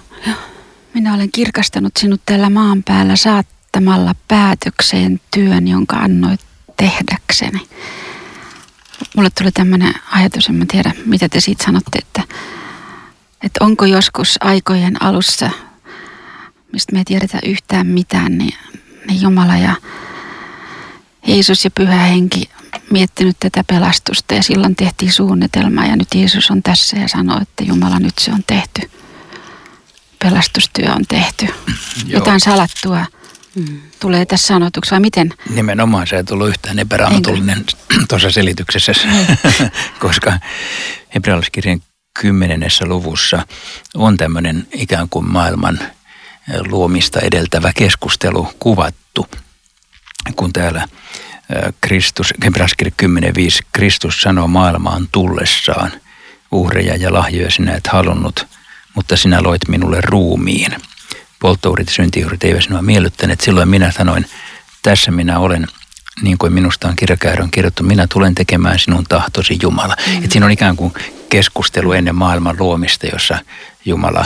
Minä 0.94 1.14
olen 1.14 1.32
kirkastanut 1.32 1.92
sinut 2.00 2.22
tällä 2.26 2.50
maan 2.50 2.84
päällä 2.84 3.16
saattamalla 3.74 4.16
päätökseen 4.28 5.22
työn, 5.34 5.68
jonka 5.68 5.96
annoit 5.98 6.40
tehdäkseni. 6.78 7.68
Mulle 9.16 9.30
tuli 9.38 9.52
tämmöinen 9.52 9.94
ajatus, 10.12 10.48
en 10.48 10.56
mä 10.56 10.66
tiedä, 10.68 10.92
mitä 11.06 11.30
te 11.30 11.40
siitä 11.40 11.64
sanotte, 11.64 12.00
että, 12.00 12.24
että 13.44 13.66
onko 13.66 13.86
joskus 13.86 14.38
aikojen 14.42 15.04
alussa, 15.04 15.50
mistä 16.72 16.94
me 16.94 17.00
ei 17.00 17.06
tiedetä 17.06 17.40
yhtään 17.46 17.88
mitään, 17.88 18.38
niin, 18.38 18.54
niin 19.08 19.22
Jumala 19.22 19.58
ja 19.58 19.76
Jeesus 21.28 21.64
ja 21.64 21.72
Pyhä 21.72 21.98
Henki 21.98 22.50
miettinyt 22.90 23.38
tätä 23.40 23.64
pelastusta 23.64 24.34
ja 24.34 24.44
silloin 24.44 24.76
tehtiin 24.76 25.12
suunnitelma 25.12 25.86
ja 25.86 25.96
nyt 25.96 26.16
Jeesus 26.16 26.52
on 26.52 26.64
tässä 26.64 26.98
ja 26.98 27.08
sanoo, 27.08 27.42
että 27.42 27.64
Jumala 27.64 28.00
nyt 28.00 28.20
se 28.20 28.32
on 28.32 28.44
tehty. 28.48 28.92
Pelastustyö 30.20 30.94
on 30.94 31.06
tehty. 31.08 31.46
Joo. 31.46 31.54
Jotain 32.08 32.40
salattua 32.40 33.06
mm. 33.56 33.82
tulee 34.00 34.26
tässä 34.26 34.48
sanotuksi 34.48 34.92
vai 34.92 35.00
miten? 35.00 35.34
Nimenomaan 35.50 36.08
se 36.08 36.16
ei 36.16 36.24
tullut 36.24 36.50
yhtään 36.50 36.80
epäraamatullinen 36.80 37.66
tuossa 38.10 38.32
selityksessä, 38.32 38.94
koska 40.00 40.40
hebrealaiskirjan 41.16 41.82
kymmenennessä 42.22 42.86
luvussa 42.86 43.48
on 43.96 44.18
tämmöinen 44.18 44.68
ikään 44.74 45.10
kuin 45.10 45.32
maailman 45.32 45.80
luomista 46.68 47.20
edeltävä 47.20 47.72
keskustelu 47.76 48.48
kuvattu, 48.60 49.28
kun 50.36 50.54
täällä– 50.54 50.88
Kristus, 51.82 52.34
Hebraskirja 52.44 52.94
10.5, 53.04 53.10
Kristus 53.72 54.22
sanoo 54.22 54.48
maailmaan 54.48 55.08
tullessaan, 55.12 55.92
uhreja 56.52 56.96
ja 56.96 57.14
lahjoja 57.14 57.52
sinä 57.52 57.76
et 57.76 57.88
halunnut, 57.88 58.48
mutta 58.96 59.18
sinä 59.18 59.44
loit 59.44 59.62
minulle 59.68 60.02
ruumiin. 60.02 60.76
Polttouhrit 61.44 61.88
ja 61.88 61.94
syntiuhrit 61.94 62.44
eivät 62.44 62.64
sinua 62.64 62.82
miellyttäneet. 62.82 63.42
Silloin 63.42 63.70
minä 63.70 63.92
sanoin, 63.92 64.26
tässä 64.82 65.12
minä 65.12 65.40
olen, 65.40 65.68
niin 66.22 66.38
kuin 66.38 66.54
minusta 66.54 66.88
on 66.88 66.96
kirjakäärön 66.96 67.52
kirjoittu, 67.52 67.84
minä 67.84 68.08
tulen 68.14 68.36
tekemään 68.36 68.80
sinun 68.80 69.04
tahtosi 69.10 69.60
Jumala. 69.62 69.96
Mm. 70.08 70.24
Et 70.24 70.32
siinä 70.32 70.46
on 70.46 70.52
ikään 70.52 70.76
kuin 70.76 70.94
keskustelu 71.30 71.92
ennen 71.92 72.16
maailman 72.16 72.56
luomista, 72.60 73.08
jossa 73.08 73.40
Jumala 73.86 74.26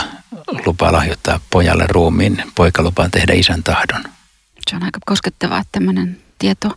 lupaa 0.66 0.92
lahjoittaa 0.92 1.40
pojalle 1.50 1.84
ruumiin, 1.88 2.42
poika 2.54 2.82
lupaa 2.82 3.08
tehdä 3.08 3.32
isän 3.32 3.62
tahdon. 3.62 4.04
Se 4.70 4.76
on 4.76 4.82
aika 4.82 5.00
koskettavaa 5.06 5.62
tämmöinen 5.72 6.18
tieto. 6.38 6.68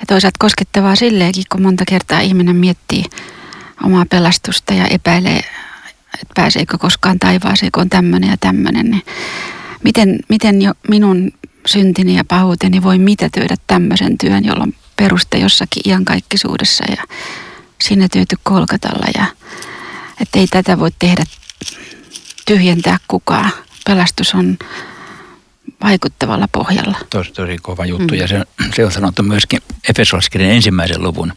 Ja 0.00 0.06
toisaalta 0.06 0.36
koskettavaa 0.38 0.96
silleenkin, 0.96 1.44
kun 1.52 1.62
monta 1.62 1.84
kertaa 1.84 2.20
ihminen 2.20 2.56
miettii 2.56 3.04
omaa 3.84 4.04
pelastusta 4.10 4.74
ja 4.74 4.86
epäilee, 4.86 5.38
että 6.14 6.34
pääseekö 6.34 6.78
koskaan 6.78 7.18
taivaaseen, 7.18 7.72
kun 7.72 7.80
on 7.80 7.90
tämmöinen 7.90 8.30
ja 8.30 8.36
tämmöinen. 8.40 8.90
Niin 8.90 9.02
miten, 9.84 10.18
miten 10.28 10.62
jo 10.62 10.72
minun 10.88 11.32
syntini 11.66 12.16
ja 12.16 12.24
pahuuteni 12.24 12.82
voi 12.82 12.98
mitätöidä 12.98 13.54
tämmöisen 13.66 14.18
työn, 14.18 14.44
jolla 14.44 14.62
on 14.62 14.72
peruste 14.96 15.38
jossakin 15.38 15.82
iankaikkisuudessa 15.86 16.84
ja 16.90 17.04
sinne 17.82 18.08
työty 18.12 18.36
kolkatalla. 18.42 19.06
Ja, 19.14 19.26
että 20.20 20.38
ei 20.38 20.46
tätä 20.46 20.78
voi 20.78 20.90
tehdä 20.98 21.24
tyhjentää 22.46 22.96
kukaan. 23.08 23.50
Pelastus 23.86 24.34
on 24.34 24.58
vaikuttavalla 25.84 26.48
pohjalla. 26.52 26.98
Tosi, 27.10 27.32
tosi 27.32 27.58
kova 27.62 27.86
juttu. 27.86 28.14
Mm. 28.14 28.20
Ja 28.20 28.28
se, 28.28 28.44
se 28.74 28.84
on 28.84 28.92
sanottu 28.92 29.22
myöskin 29.22 29.60
Efesolaiskirjan 29.88 30.50
ensimmäisen 30.50 31.02
luvun 31.02 31.32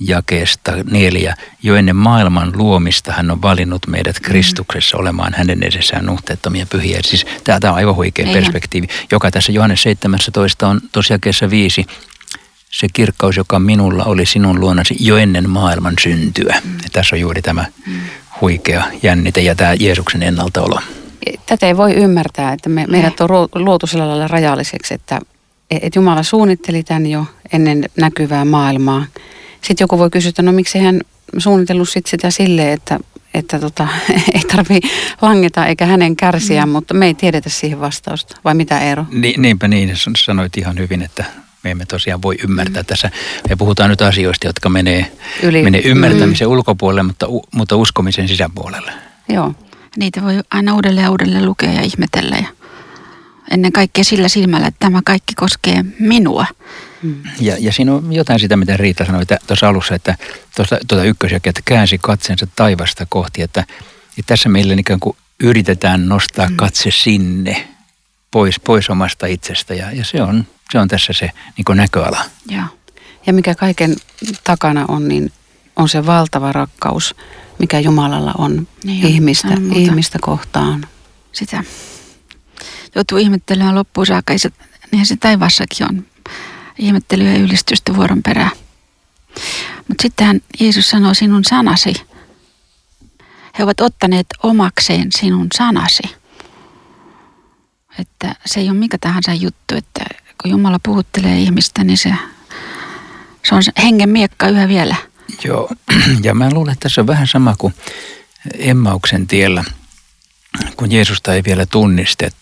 jakeesta 0.00 0.72
neljä. 0.90 1.34
Jo 1.62 1.76
ennen 1.76 1.96
maailman 1.96 2.52
luomista 2.56 3.12
hän 3.12 3.30
on 3.30 3.42
valinnut 3.42 3.86
meidät 3.86 4.16
mm. 4.16 4.24
Kristuksessa 4.24 4.96
olemaan 4.96 5.34
hänen 5.36 5.62
edessään 5.62 6.06
nuhteettomia 6.06 6.66
pyhiä. 6.66 7.00
Siis 7.04 7.26
tämä 7.44 7.58
on 7.64 7.76
aivan 7.76 7.94
huikea 7.94 8.26
Eihän. 8.26 8.42
perspektiivi, 8.42 8.86
joka 9.12 9.30
tässä 9.30 9.52
Johannes 9.52 9.82
17 9.82 10.68
on 10.68 10.80
tosiakeessa 10.92 11.50
viisi. 11.50 11.86
Se 12.70 12.86
kirkkaus, 12.92 13.36
joka 13.36 13.58
minulla 13.58 14.04
oli 14.04 14.26
sinun 14.26 14.60
luonasi 14.60 14.96
jo 15.00 15.16
ennen 15.16 15.50
maailman 15.50 15.94
syntyä. 16.00 16.60
Mm. 16.64 16.76
Ja 16.76 16.88
tässä 16.92 17.16
on 17.16 17.20
juuri 17.20 17.42
tämä 17.42 17.64
mm. 17.86 17.92
huikea 18.40 18.84
jännite 19.02 19.40
ja 19.40 19.54
tämä 19.54 19.74
Jeesuksen 19.74 20.22
ennaltaolo 20.22 20.80
tätä 21.46 21.66
ei 21.66 21.76
voi 21.76 21.94
ymmärtää, 21.94 22.52
että 22.52 22.68
me, 22.68 22.86
meidät 22.86 23.20
on 23.20 23.28
luotu 23.54 23.86
sillä 23.86 24.08
lailla 24.08 24.28
rajalliseksi, 24.28 24.94
että 24.94 25.20
et 25.70 25.96
Jumala 25.96 26.22
suunnitteli 26.22 26.82
tämän 26.82 27.06
jo 27.06 27.26
ennen 27.52 27.84
näkyvää 27.96 28.44
maailmaa. 28.44 29.06
Sitten 29.62 29.84
joku 29.84 29.98
voi 29.98 30.10
kysyä, 30.10 30.28
että 30.28 30.42
no 30.42 30.52
miksi 30.52 30.78
hän 30.78 31.00
suunnitellut 31.38 31.88
sit 31.88 32.06
sitä 32.06 32.30
silleen, 32.30 32.72
että, 32.72 33.00
että 33.34 33.58
tota, 33.58 33.88
ei 34.34 34.40
tarvi 34.40 34.80
langeta 35.22 35.66
eikä 35.66 35.86
hänen 35.86 36.16
kärsiä, 36.16 36.66
mm. 36.66 36.72
mutta 36.72 36.94
me 36.94 37.06
ei 37.06 37.14
tiedetä 37.14 37.48
siihen 37.48 37.80
vastausta. 37.80 38.36
Vai 38.44 38.54
mitä 38.54 38.80
Eero? 38.80 39.04
Ni, 39.12 39.34
niinpä 39.38 39.68
niin, 39.68 39.92
sanoit 40.16 40.56
ihan 40.56 40.78
hyvin, 40.78 41.02
että 41.02 41.24
me 41.64 41.70
emme 41.70 41.86
tosiaan 41.86 42.22
voi 42.22 42.36
ymmärtää 42.44 42.82
mm. 42.82 42.86
tässä. 42.86 43.10
Me 43.48 43.56
puhutaan 43.56 43.90
nyt 43.90 44.02
asioista, 44.02 44.46
jotka 44.46 44.68
menee, 44.68 45.12
Yli. 45.42 45.62
menee 45.62 45.80
ymmärtämisen 45.84 46.48
mm. 46.48 46.52
ulkopuolelle, 46.52 47.02
mutta, 47.02 47.26
mutta 47.54 47.76
uskomisen 47.76 48.28
sisäpuolelle. 48.28 48.92
Joo. 49.28 49.54
Niitä 49.96 50.22
voi 50.22 50.40
aina 50.50 50.74
uudelleen 50.74 51.04
ja 51.04 51.10
uudelleen 51.10 51.46
lukea 51.46 51.72
ja 51.72 51.82
ihmetellä 51.82 52.36
ja 52.36 52.59
ennen 53.50 53.72
kaikkea 53.72 54.04
sillä 54.04 54.28
silmällä, 54.28 54.66
että 54.66 54.86
tämä 54.86 55.00
kaikki 55.04 55.34
koskee 55.34 55.84
minua. 55.98 56.46
Mm. 57.02 57.22
Ja, 57.40 57.56
ja 57.58 57.72
siinä 57.72 57.94
on 57.94 58.12
jotain 58.12 58.40
sitä, 58.40 58.56
mitä 58.56 58.76
Riita 58.76 59.04
sanoi 59.04 59.22
tuossa 59.46 59.68
alussa, 59.68 59.94
että 59.94 60.16
tuosta, 60.56 60.78
tuota 60.88 61.04
ykkösjakia, 61.04 61.50
että 61.50 61.62
käänsi 61.64 61.98
katseensa 61.98 62.46
taivasta 62.56 63.06
kohti, 63.08 63.42
että, 63.42 63.60
että 64.18 64.26
tässä 64.26 64.48
meille 64.48 64.74
ikään 64.74 65.00
kuin 65.00 65.16
yritetään 65.40 66.08
nostaa 66.08 66.48
mm. 66.48 66.56
katse 66.56 66.90
sinne, 66.90 67.68
pois, 68.30 68.60
pois 68.60 68.90
omasta 68.90 69.26
itsestä 69.26 69.74
ja, 69.74 69.92
ja 69.92 70.04
se, 70.04 70.22
on, 70.22 70.46
se 70.72 70.78
on 70.78 70.88
tässä 70.88 71.12
se 71.12 71.30
niin 71.56 71.76
näköala. 71.76 72.24
Ja. 72.48 72.66
ja 73.26 73.32
mikä 73.32 73.54
kaiken 73.54 73.96
takana 74.44 74.84
on, 74.88 75.08
niin 75.08 75.32
on 75.76 75.88
se 75.88 76.06
valtava 76.06 76.52
rakkaus, 76.52 77.14
mikä 77.58 77.80
Jumalalla 77.80 78.34
on 78.38 78.68
niin 78.84 79.06
ihmistä, 79.06 79.56
ihmistä 79.74 80.18
kohtaan. 80.20 80.86
Sitä 81.32 81.64
joutuu 82.94 83.18
ihmettelemään 83.18 83.74
loppuun 83.74 84.06
saakka. 84.06 84.38
Se, 84.38 84.50
niin 84.92 85.06
se 85.06 85.16
taivassakin 85.16 85.86
on 85.88 86.06
ihmettelyä 86.78 87.30
ja 87.30 87.38
ylistystä 87.38 87.96
vuoron 87.96 88.22
perään. 88.22 88.50
Mutta 89.88 90.02
sittenhän 90.02 90.40
Jeesus 90.60 90.90
sanoo 90.90 91.14
sinun 91.14 91.44
sanasi. 91.44 91.94
He 93.58 93.64
ovat 93.64 93.80
ottaneet 93.80 94.26
omakseen 94.42 95.12
sinun 95.12 95.46
sanasi. 95.56 96.02
Että 97.98 98.34
se 98.46 98.60
ei 98.60 98.70
ole 98.70 98.78
mikä 98.78 98.98
tahansa 99.00 99.34
juttu, 99.34 99.74
että 99.76 100.04
kun 100.42 100.50
Jumala 100.50 100.78
puhuttelee 100.82 101.38
ihmistä, 101.38 101.84
niin 101.84 101.98
se, 101.98 102.14
se 103.44 103.54
on 103.54 103.62
hengen 103.82 104.08
miekka 104.08 104.48
yhä 104.48 104.68
vielä– 104.68 104.96
Joo, 105.44 105.70
ja 106.22 106.34
mä 106.34 106.50
luulen, 106.52 106.72
että 106.72 106.82
tässä 106.82 107.00
on 107.00 107.06
vähän 107.06 107.26
sama 107.26 107.54
kuin 107.58 107.74
Emmauksen 108.58 109.26
tiellä, 109.26 109.64
kun 110.76 110.92
Jeesusta 110.92 111.34
ei 111.34 111.42
vielä 111.44 111.66
tunnistettu, 111.66 112.39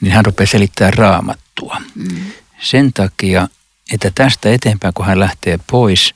niin 0.00 0.12
hän 0.12 0.24
rupeaa 0.24 0.46
selittämään 0.46 0.94
raamattua. 0.94 1.76
Mm. 1.94 2.20
Sen 2.60 2.92
takia, 2.92 3.48
että 3.92 4.10
tästä 4.14 4.52
eteenpäin, 4.52 4.94
kun 4.94 5.06
hän 5.06 5.20
lähtee 5.20 5.58
pois, 5.70 6.14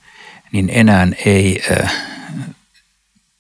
niin 0.53 0.71
enää 0.73 1.09
ei 1.25 1.63
äh, 1.83 1.93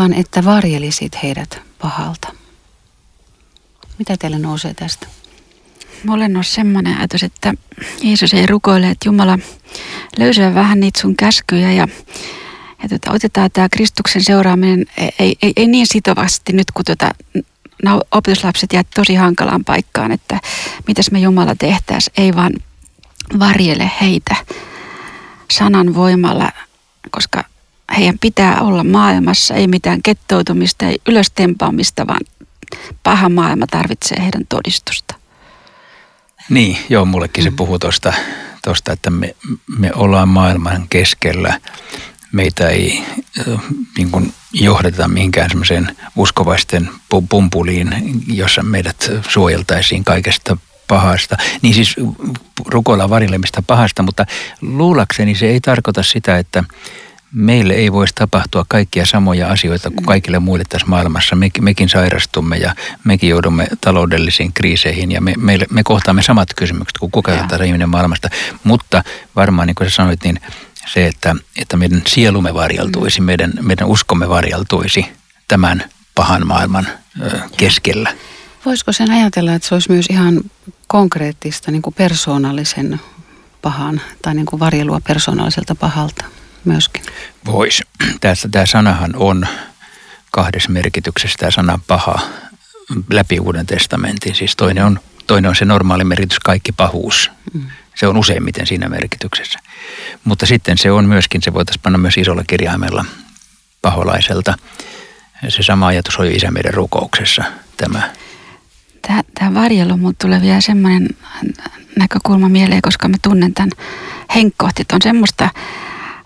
vaan 0.00 0.12
että 0.12 0.44
varjelisit 0.44 1.22
heidät 1.22 1.60
pahalta. 1.82 2.28
Mitä 3.98 4.16
teille 4.16 4.38
nousee 4.38 4.74
tästä? 4.74 5.06
Mulle 6.04 6.24
on 6.24 6.44
semmoinen 6.44 6.98
ajatus, 6.98 7.22
että 7.22 7.54
Jeesus 8.02 8.34
ei 8.34 8.46
rukoile, 8.46 8.90
että 8.90 9.08
Jumala 9.08 9.38
löysää 10.18 10.54
vähän 10.54 10.80
niitä 10.80 11.00
sun 11.00 11.16
käskyjä 11.16 11.72
ja, 11.72 11.88
ja 12.82 12.88
tota, 12.88 13.12
otetaan 13.12 13.50
tämä 13.52 13.68
Kristuksen 13.68 14.24
seuraaminen 14.24 14.86
ei, 15.18 15.36
ei, 15.42 15.52
ei 15.56 15.66
niin 15.66 15.86
sitovasti 15.86 16.52
nyt, 16.52 16.70
kun 16.74 16.84
tota, 16.84 17.10
opetuslapset 18.12 18.72
jää 18.72 18.82
tosi 18.94 19.14
hankalaan 19.14 19.64
paikkaan, 19.64 20.12
että 20.12 20.40
mitäs 20.86 21.10
me 21.10 21.18
Jumala 21.18 21.54
tehtäisiin, 21.54 22.14
ei 22.16 22.34
vaan 22.34 22.52
varjele 23.38 23.90
heitä 24.00 24.36
sanan 25.50 25.94
voimalla, 25.94 26.52
koska 27.10 27.44
heidän 27.96 28.18
pitää 28.20 28.60
olla 28.60 28.84
maailmassa, 28.84 29.54
ei 29.54 29.66
mitään 29.66 30.02
kettoutumista, 30.02 30.86
ei 30.86 30.98
ylöstempaamista, 31.08 32.06
vaan 32.06 32.20
paha 33.02 33.28
maailma 33.28 33.66
tarvitsee 33.66 34.22
heidän 34.22 34.46
todistusta. 34.48 35.14
Niin, 36.50 36.76
joo, 36.88 37.04
mullekin 37.04 37.44
se 37.44 37.50
mm. 37.50 37.56
puhuu 37.56 37.78
tuosta, 37.78 38.12
tosta, 38.64 38.92
että 38.92 39.10
me, 39.10 39.36
me 39.78 39.90
ollaan 39.94 40.28
maailman 40.28 40.86
keskellä. 40.90 41.60
Meitä 42.32 42.68
ei 42.68 43.02
niin 43.96 44.10
kuin 44.10 44.32
johdeta 44.52 45.08
mihinkään 45.08 45.50
semmoiseen 45.50 45.96
uskovaisten 46.16 46.90
pumpuliin, 47.28 47.94
jossa 48.26 48.62
meidät 48.62 49.10
suojeltaisiin 49.28 50.04
kaikesta 50.04 50.56
pahasta. 50.88 51.36
Niin 51.62 51.74
siis 51.74 51.96
rukoilla 52.66 53.10
varilemista 53.10 53.62
pahasta, 53.66 54.02
mutta 54.02 54.26
luulakseni 54.60 55.34
se 55.34 55.46
ei 55.46 55.60
tarkoita 55.60 56.02
sitä, 56.02 56.38
että 56.38 56.64
meille 57.32 57.74
ei 57.74 57.92
voisi 57.92 58.14
tapahtua 58.14 58.64
kaikkia 58.68 59.06
samoja 59.06 59.48
asioita 59.48 59.90
kuin 59.90 60.06
kaikille 60.06 60.38
muille 60.38 60.64
tässä 60.68 60.86
maailmassa. 60.86 61.36
Me, 61.36 61.48
mekin 61.60 61.88
sairastumme 61.88 62.56
ja 62.56 62.74
mekin 63.04 63.30
joudumme 63.30 63.68
taloudellisiin 63.80 64.52
kriiseihin 64.52 65.12
ja 65.12 65.20
me, 65.20 65.34
me, 65.36 65.58
me 65.70 65.82
kohtaamme 65.82 66.22
samat 66.22 66.54
kysymykset 66.56 66.98
kuin 66.98 67.12
kuka 67.12 67.32
tahansa 67.32 67.64
ihminen 67.64 67.88
maailmasta. 67.88 68.28
Mutta 68.64 69.04
varmaan 69.36 69.66
niin 69.66 69.74
kuin 69.74 69.90
sä 69.90 69.96
sanoit, 69.96 70.24
niin 70.24 70.40
se, 70.92 71.06
että, 71.06 71.36
että 71.56 71.76
meidän 71.76 72.02
sielumme 72.06 72.54
varjeltuisi, 72.54 73.20
meidän, 73.20 73.52
meidän 73.60 73.88
uskomme 73.88 74.28
varjeltuisi 74.28 75.06
tämän 75.48 75.84
pahan 76.14 76.46
maailman 76.46 76.88
ö, 77.22 77.40
keskellä. 77.56 78.12
Voisiko 78.66 78.92
sen 78.92 79.10
ajatella, 79.10 79.54
että 79.54 79.68
se 79.68 79.74
olisi 79.74 79.92
myös 79.92 80.06
ihan 80.10 80.40
konkreettista 80.86 81.70
niin 81.70 81.82
kuin 81.82 81.94
persoonallisen 81.94 83.00
pahan 83.62 84.00
tai 84.22 84.34
niin 84.34 84.46
kuin 84.46 84.60
varjelua 84.60 85.00
persoonalliselta 85.06 85.74
pahalta? 85.74 86.24
Myöskin? 86.64 87.02
Voisi. 87.46 87.82
Tässä 88.20 88.48
tämä 88.48 88.66
sanahan 88.66 89.10
on 89.16 89.46
kahdessa 90.30 90.70
merkityksessä 90.70 91.36
tämä 91.38 91.50
sana 91.50 91.78
paha 91.86 92.20
läpi 93.10 93.40
Uuden 93.40 93.66
testamentin. 93.66 94.34
Siis 94.34 94.56
toinen 94.56 94.84
on, 94.84 95.00
toinen 95.26 95.48
on 95.48 95.56
se 95.56 95.64
normaali 95.64 96.04
merkitys, 96.04 96.38
kaikki 96.38 96.72
pahuus. 96.72 97.30
Mm. 97.52 97.62
Se 97.94 98.06
on 98.06 98.16
useimmiten 98.16 98.66
siinä 98.66 98.88
merkityksessä. 98.88 99.58
Mutta 100.24 100.46
sitten 100.46 100.78
se 100.78 100.90
on 100.90 101.04
myöskin, 101.04 101.42
se 101.42 101.54
voitaisiin 101.54 101.82
panna 101.82 101.98
myös 101.98 102.18
isolla 102.18 102.44
kirjaimella 102.46 103.04
paholaiselta. 103.82 104.54
Se 105.48 105.62
sama 105.62 105.86
ajatus 105.86 106.16
on 106.16 106.26
jo 106.26 106.32
isä 106.36 106.50
meidän 106.50 106.74
rukouksessa 106.74 107.44
tämä. 107.76 108.10
Tämä, 109.02 109.22
tämä 109.34 109.54
varjelu, 109.54 109.96
mutta 109.96 110.26
tulee 110.26 110.40
vielä 110.40 110.60
semmoinen 110.60 111.08
näkökulma 111.98 112.48
mieleen, 112.48 112.82
koska 112.82 113.08
mä 113.08 113.16
tunnen 113.22 113.54
tämän 113.54 113.70
henkkohtit. 114.34 114.92
On 114.92 115.02
semmoista 115.02 115.48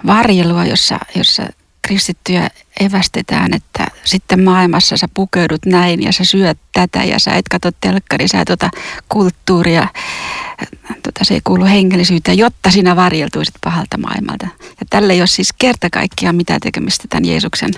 varjelua, 0.07 0.65
jossa, 0.65 0.99
jossa 1.15 1.43
kristittyjä 1.83 2.49
evästetään, 2.81 3.55
että 3.55 3.87
sitten 4.05 4.43
maailmassa 4.43 4.97
sä 4.97 5.07
pukeudut 5.15 5.67
näin 5.67 6.03
ja 6.03 6.13
sä 6.13 6.25
syöt 6.25 6.59
tätä 6.73 7.05
ja 7.05 7.19
sä 7.19 7.33
et 7.33 7.49
katso 7.49 7.71
telkkari, 7.81 8.29
sä 8.29 8.41
et 8.41 8.51
ota 8.51 8.71
kulttuuria, 9.09 9.89
tota, 11.03 11.25
se 11.25 11.35
ei 11.35 11.41
kuulu 11.45 11.65
hengellisyyteen, 11.65 12.39
jotta 12.39 12.71
sinä 12.71 12.97
varjeltuisit 12.97 13.55
pahalta 13.65 13.99
maailmalta. 13.99 14.47
Ja 14.61 14.87
tälle 14.91 15.13
ei 15.13 15.21
ole 15.21 15.27
siis 15.27 15.53
kerta 15.59 15.91
kaikkiaan 15.91 16.37
mitään 16.37 16.61
tekemistä 16.61 17.05
tämän 17.11 17.25
Jeesuksen 17.25 17.71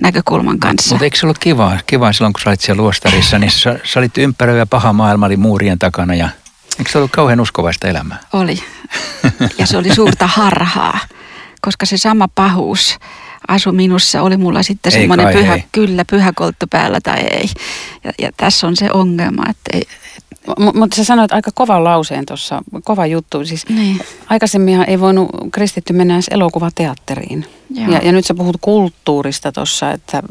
näkökulman 0.00 0.58
kanssa. 0.58 0.94
Mutta 0.94 1.04
eikö 1.04 1.18
se 1.18 1.26
ollut 1.26 1.38
kivaa, 1.38 1.78
kivaa 1.86 2.12
silloin, 2.12 2.32
kun 2.32 2.40
sä 2.40 2.50
olit 2.50 2.60
siellä 2.60 2.82
luostarissa, 2.82 3.38
niin 3.38 3.50
sä, 3.50 3.78
sä 3.84 4.00
olit 4.00 4.18
ympäröivä 4.18 4.66
paha 4.66 4.92
maailma 4.92 5.26
oli 5.26 5.36
muurien 5.36 5.78
takana 5.78 6.14
ja 6.14 6.28
eikö 6.78 6.90
se 6.90 6.98
ollut 6.98 7.10
kauhean 7.10 7.40
uskovaista 7.40 7.88
elämää? 7.88 8.18
Oli. 8.32 8.62
Ja 9.58 9.66
se 9.66 9.76
oli 9.76 9.94
suurta 9.94 10.26
harhaa 10.26 10.98
koska 11.64 11.86
se 11.86 11.96
sama 11.96 12.28
pahuus 12.34 12.98
asu 13.48 13.72
minussa, 13.72 14.22
oli 14.22 14.36
mulla 14.36 14.62
sitten 14.62 14.92
semmoinen 14.92 15.32
pyhä, 15.32 15.52
hei. 15.52 15.64
kyllä, 15.72 16.04
pyhä 16.04 16.32
kolttu 16.34 16.66
päällä 16.70 16.98
tai 17.02 17.20
ei. 17.20 17.48
Ja, 18.04 18.12
ja 18.18 18.30
tässä 18.36 18.66
on 18.66 18.76
se 18.76 18.90
ongelma, 18.92 19.42
että 19.50 19.70
ei, 19.72 19.82
mutta 20.74 20.96
sä 20.96 21.04
sanoit 21.04 21.32
aika 21.32 21.50
kovan 21.54 21.84
lauseen 21.84 22.26
tuossa, 22.26 22.62
kova 22.84 23.06
juttu. 23.06 23.46
Siis 23.46 23.68
niin. 23.68 24.00
Aikaisemminhan 24.30 24.88
ei 24.88 25.00
voinut 25.00 25.30
kristitty 25.52 25.92
mennä 25.92 26.14
edes 26.14 26.28
elokuvateatteriin. 26.30 27.46
Ja, 27.70 27.98
ja 27.98 28.12
nyt 28.12 28.26
sä 28.26 28.34
puhut 28.34 28.56
kulttuurista 28.60 29.52
tuossa, 29.52 29.90
että 29.90 30.22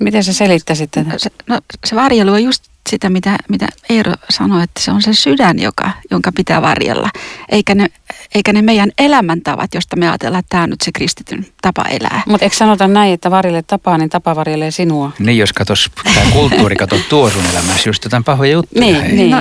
miten 0.00 0.24
sä 0.24 0.32
selittäisit 0.32 0.90
tätä? 0.90 1.10
No, 1.10 1.18
se, 1.18 1.30
no, 1.46 1.60
se 1.84 1.96
varjelu 1.96 2.32
on 2.32 2.44
just 2.44 2.64
sitä, 2.90 3.10
mitä, 3.10 3.36
mitä 3.48 3.68
Eero 3.88 4.12
sanoi, 4.30 4.62
että 4.62 4.80
se 4.80 4.90
on 4.90 5.02
se 5.02 5.14
sydän, 5.14 5.58
joka, 5.58 5.90
jonka 6.10 6.32
pitää 6.36 6.62
varjella. 6.62 7.10
Eikä 7.48 7.74
ne, 7.74 7.86
eikä 8.34 8.52
ne 8.52 8.62
meidän 8.62 8.90
elämäntavat, 8.98 9.74
josta 9.74 9.96
me 9.96 10.08
ajatellaan, 10.08 10.40
että 10.40 10.50
tämä 10.50 10.62
on 10.62 10.70
nyt 10.70 10.80
se 10.80 10.92
kristityn 10.92 11.46
tapa 11.62 11.82
elää. 11.82 12.22
Mutta 12.26 12.44
eikö 12.44 12.56
sanota 12.56 12.88
näin, 12.88 13.14
että 13.14 13.30
varjelle 13.30 13.62
tapaa, 13.62 13.98
niin 13.98 14.10
tapa 14.10 14.36
varjelee 14.36 14.70
sinua? 14.70 15.12
Niin, 15.18 15.38
jos 15.38 15.52
katos, 15.52 15.90
tämä 16.14 16.30
kulttuuri 16.32 16.76
katsoo 16.76 16.98
tuo 17.08 17.30
sun 17.30 17.46
elämässä 17.46 17.88
just 17.88 18.04
jotain 18.04 18.24
pahoja 18.24 18.52
juttuja. 18.52 18.80
Niin, 18.80 19.16
niin. 19.16 19.30
No, 19.30 19.38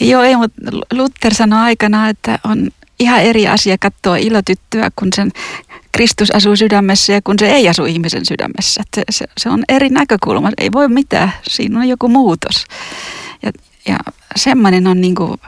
joo, 0.00 0.22
ei, 0.22 0.36
mutta 0.36 0.60
Luther 0.92 1.34
sanoi 1.34 1.60
aikana, 1.60 2.08
että 2.08 2.38
on 2.44 2.70
ihan 3.02 3.22
eri 3.22 3.48
asia 3.48 3.76
katsoa 3.80 4.16
ilotyttöä, 4.16 4.90
kun 4.96 5.08
sen 5.14 5.30
Kristus 5.92 6.30
asuu 6.30 6.56
sydämessä 6.56 7.12
ja 7.12 7.22
kun 7.22 7.38
se 7.38 7.50
ei 7.50 7.68
asu 7.68 7.84
ihmisen 7.84 8.26
sydämessä. 8.26 8.82
Se, 8.96 9.02
se, 9.10 9.26
se 9.38 9.48
on 9.48 9.64
eri 9.68 9.88
näkökulma, 9.88 10.50
ei 10.58 10.72
voi 10.72 10.88
mitään, 10.88 11.32
siinä 11.48 11.80
on 11.80 11.88
joku 11.88 12.08
muutos. 12.08 12.66
Ja, 13.42 13.52
ja 13.88 13.98
semmoinen 14.36 14.86
on 14.86 15.00
niin 15.00 15.14
kuin 15.14 15.40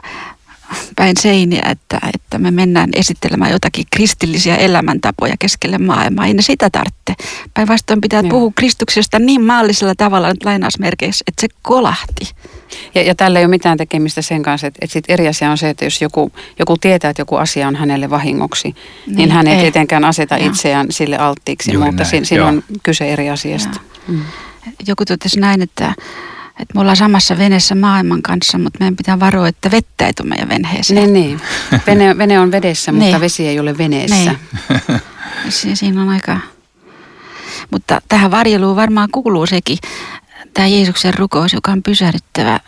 päin 0.95 1.17
seiniä, 1.19 1.61
että, 1.69 1.99
että 2.13 2.37
me 2.37 2.51
mennään 2.51 2.89
esittelemään 2.95 3.51
jotakin 3.51 3.85
kristillisiä 3.95 4.55
elämäntapoja 4.55 5.35
keskelle 5.39 5.77
maailmaa. 5.77 6.25
Ei 6.25 6.33
ne 6.33 6.41
sitä 6.41 6.69
tarvitse. 6.69 7.25
Päinvastoin 7.53 8.01
pitää 8.01 8.21
Joo. 8.21 8.29
puhua 8.29 8.51
Kristuksesta 8.55 9.19
niin 9.19 9.41
maallisella 9.41 9.93
tavalla 9.97 10.29
nyt 10.29 10.45
lainausmerkeissä, 10.45 11.23
että 11.27 11.41
se 11.41 11.47
kolahti. 11.61 12.31
Ja, 12.95 13.01
ja 13.01 13.15
tällä 13.15 13.39
ei 13.39 13.45
ole 13.45 13.49
mitään 13.49 13.77
tekemistä 13.77 14.21
sen 14.21 14.43
kanssa, 14.43 14.67
että, 14.67 14.79
että 14.81 14.93
sit 14.93 15.05
eri 15.07 15.27
asia 15.27 15.51
on 15.51 15.57
se, 15.57 15.69
että 15.69 15.85
jos 15.85 16.01
joku, 16.01 16.31
joku 16.59 16.77
tietää, 16.77 17.09
että 17.09 17.21
joku 17.21 17.35
asia 17.35 17.67
on 17.67 17.75
hänelle 17.75 18.09
vahingoksi, 18.09 18.75
niin, 19.07 19.17
niin 19.17 19.31
hän 19.31 19.47
ei, 19.47 19.53
ei 19.55 19.61
tietenkään 19.61 20.05
aseta 20.05 20.37
Joo. 20.37 20.47
itseään 20.47 20.87
sille 20.89 21.17
alttiiksi, 21.17 21.73
Juuri 21.73 21.89
mutta 21.89 22.03
näin. 22.11 22.25
siinä 22.25 22.45
on 22.45 22.63
kyse 22.83 23.13
eri 23.13 23.29
asiasta. 23.29 23.79
Mm. 24.07 24.21
Joku 24.87 25.05
totesi 25.05 25.39
näin, 25.39 25.61
että 25.61 25.93
että 26.59 26.73
me 26.73 26.81
ollaan 26.81 26.97
samassa 26.97 27.37
veneessä 27.37 27.75
maailman 27.75 28.21
kanssa, 28.21 28.57
mutta 28.57 28.79
meidän 28.79 28.95
pitää 28.95 29.19
varoa, 29.19 29.47
että 29.47 29.71
vettä 29.71 30.07
ei 30.07 30.13
tule 30.13 30.29
meidän 30.29 30.49
veneeseen. 30.49 31.13
Niin, 31.13 31.13
niin. 31.13 31.41
Vene, 31.87 32.17
vene 32.17 32.39
on 32.39 32.51
vedessä, 32.51 32.91
mutta 32.91 33.05
niin. 33.05 33.19
vesi 33.19 33.47
ei 33.47 33.59
ole 33.59 33.77
veneessä. 33.77 34.35
Niin. 35.49 35.75
Siinä 35.77 36.01
on 36.01 36.09
aika... 36.09 36.39
Mutta 37.71 38.01
tähän 38.07 38.31
varjeluun 38.31 38.75
varmaan 38.75 39.09
kuuluu 39.11 39.45
sekin, 39.45 39.77
tämä 40.53 40.67
Jeesuksen 40.67 41.13
rukous, 41.13 41.53
joka 41.53 41.71
on 41.71 41.83
pysähdyttävä. 41.83 42.59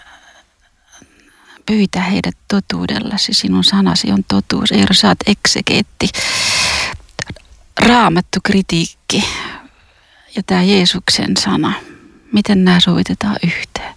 Pyytä 1.65 2.01
heidät 2.01 2.37
totuudellasi, 2.47 3.33
sinun 3.33 3.63
sanasi 3.63 4.11
on 4.11 4.23
totuus. 4.27 4.71
Eero, 4.71 4.93
sä 4.93 5.07
oot 5.07 5.17
eksegeetti. 5.27 6.09
Raamattu 7.79 8.39
kritiikki 8.43 9.23
ja 10.35 10.43
tämä 10.43 10.63
Jeesuksen 10.63 11.37
sana– 11.37 11.73
Miten 12.37 12.63
nämä 12.65 12.79
sovitetaan 12.79 13.35
yhteen? 13.43 13.95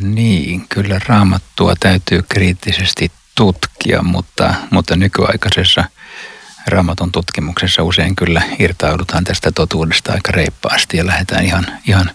Niin, 0.00 0.68
kyllä 0.68 1.00
raamattua 1.06 1.74
täytyy 1.80 2.22
kriittisesti 2.28 3.12
tutkia, 3.34 4.02
mutta, 4.02 4.54
mutta 4.70 4.96
nykyaikaisessa 4.96 5.84
raamatun 6.66 7.12
tutkimuksessa 7.12 7.82
usein 7.82 8.16
kyllä 8.16 8.42
irtaudutaan 8.58 9.24
tästä 9.24 9.52
totuudesta 9.52 10.12
aika 10.12 10.32
reippaasti 10.32 10.96
ja 10.96 11.06
lähdetään 11.06 11.44
ihan, 11.44 11.66
ihan 11.86 12.10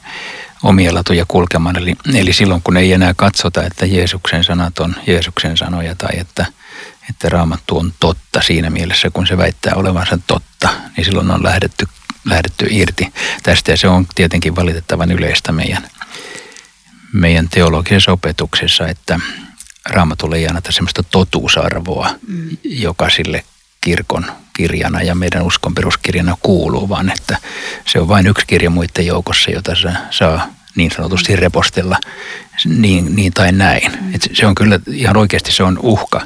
omia 0.64 0.94
latuja 0.94 1.26
kulkemaan. 1.28 1.78
Eli, 1.78 1.96
eli 2.14 2.34
silloin 2.34 2.62
kun 2.64 2.78
ei 2.78 2.94
enää 2.94 3.14
katsota, 3.14 3.64
että 3.64 3.86
Jeesuksen 3.86 4.44
sanat 4.44 4.80
on 4.80 4.96
Jeesuksen 5.08 5.58
sanoja 5.58 5.96
tai 5.96 6.20
että, 6.20 6.46
että 7.10 7.30
raamattu 7.30 7.78
on 7.78 7.94
totta 8.00 8.42
siinä 8.42 8.70
mielessä, 8.70 9.10
kun 9.10 9.28
se 9.28 9.38
väittää 9.38 9.76
olevansa 9.76 10.20
totta, 10.28 10.70
niin 10.98 11.06
silloin 11.06 11.32
on 11.32 11.44
lähdetty 11.44 11.88
lähdetty 12.26 12.68
irti 12.70 13.14
tästä 13.44 13.72
ja 13.72 13.78
se 13.78 13.88
on 13.88 14.08
tietenkin 14.16 14.56
valitettavan 14.56 15.12
yleistä 15.12 15.52
meidän, 15.52 15.90
meidän 17.14 17.50
teologisessa 17.50 18.12
opetuksessa, 18.12 18.88
että 18.88 19.20
raamatulle 19.86 20.38
ei 20.38 20.48
anneta 20.48 20.72
semmoista 20.72 21.04
totuusarvoa, 21.04 22.10
mm. 22.28 22.58
joka 22.64 23.10
sille 23.10 23.44
kirkon 23.82 24.26
kirjana 24.56 25.02
ja 25.02 25.16
meidän 25.16 25.42
uskon 25.42 25.76
peruskirjana 25.76 26.38
kuuluu, 26.42 26.90
vaan 26.90 27.12
että 27.12 27.38
se 27.88 28.00
on 28.00 28.08
vain 28.08 28.28
yksi 28.28 28.48
kirja 28.48 28.70
muiden 28.70 29.06
joukossa, 29.06 29.52
jota 29.52 29.72
saa 30.12 30.48
niin 30.76 30.92
sanotusti 30.92 31.36
repostella 31.36 32.00
niin, 32.66 33.16
niin 33.16 33.34
tai 33.34 33.52
näin. 33.52 33.92
Mm. 33.92 34.16
Et 34.16 34.30
se 34.34 34.46
on 34.46 34.56
kyllä 34.56 34.80
ihan 34.88 35.18
oikeasti 35.18 35.52
se 35.52 35.64
on 35.64 35.80
uhka 35.82 36.22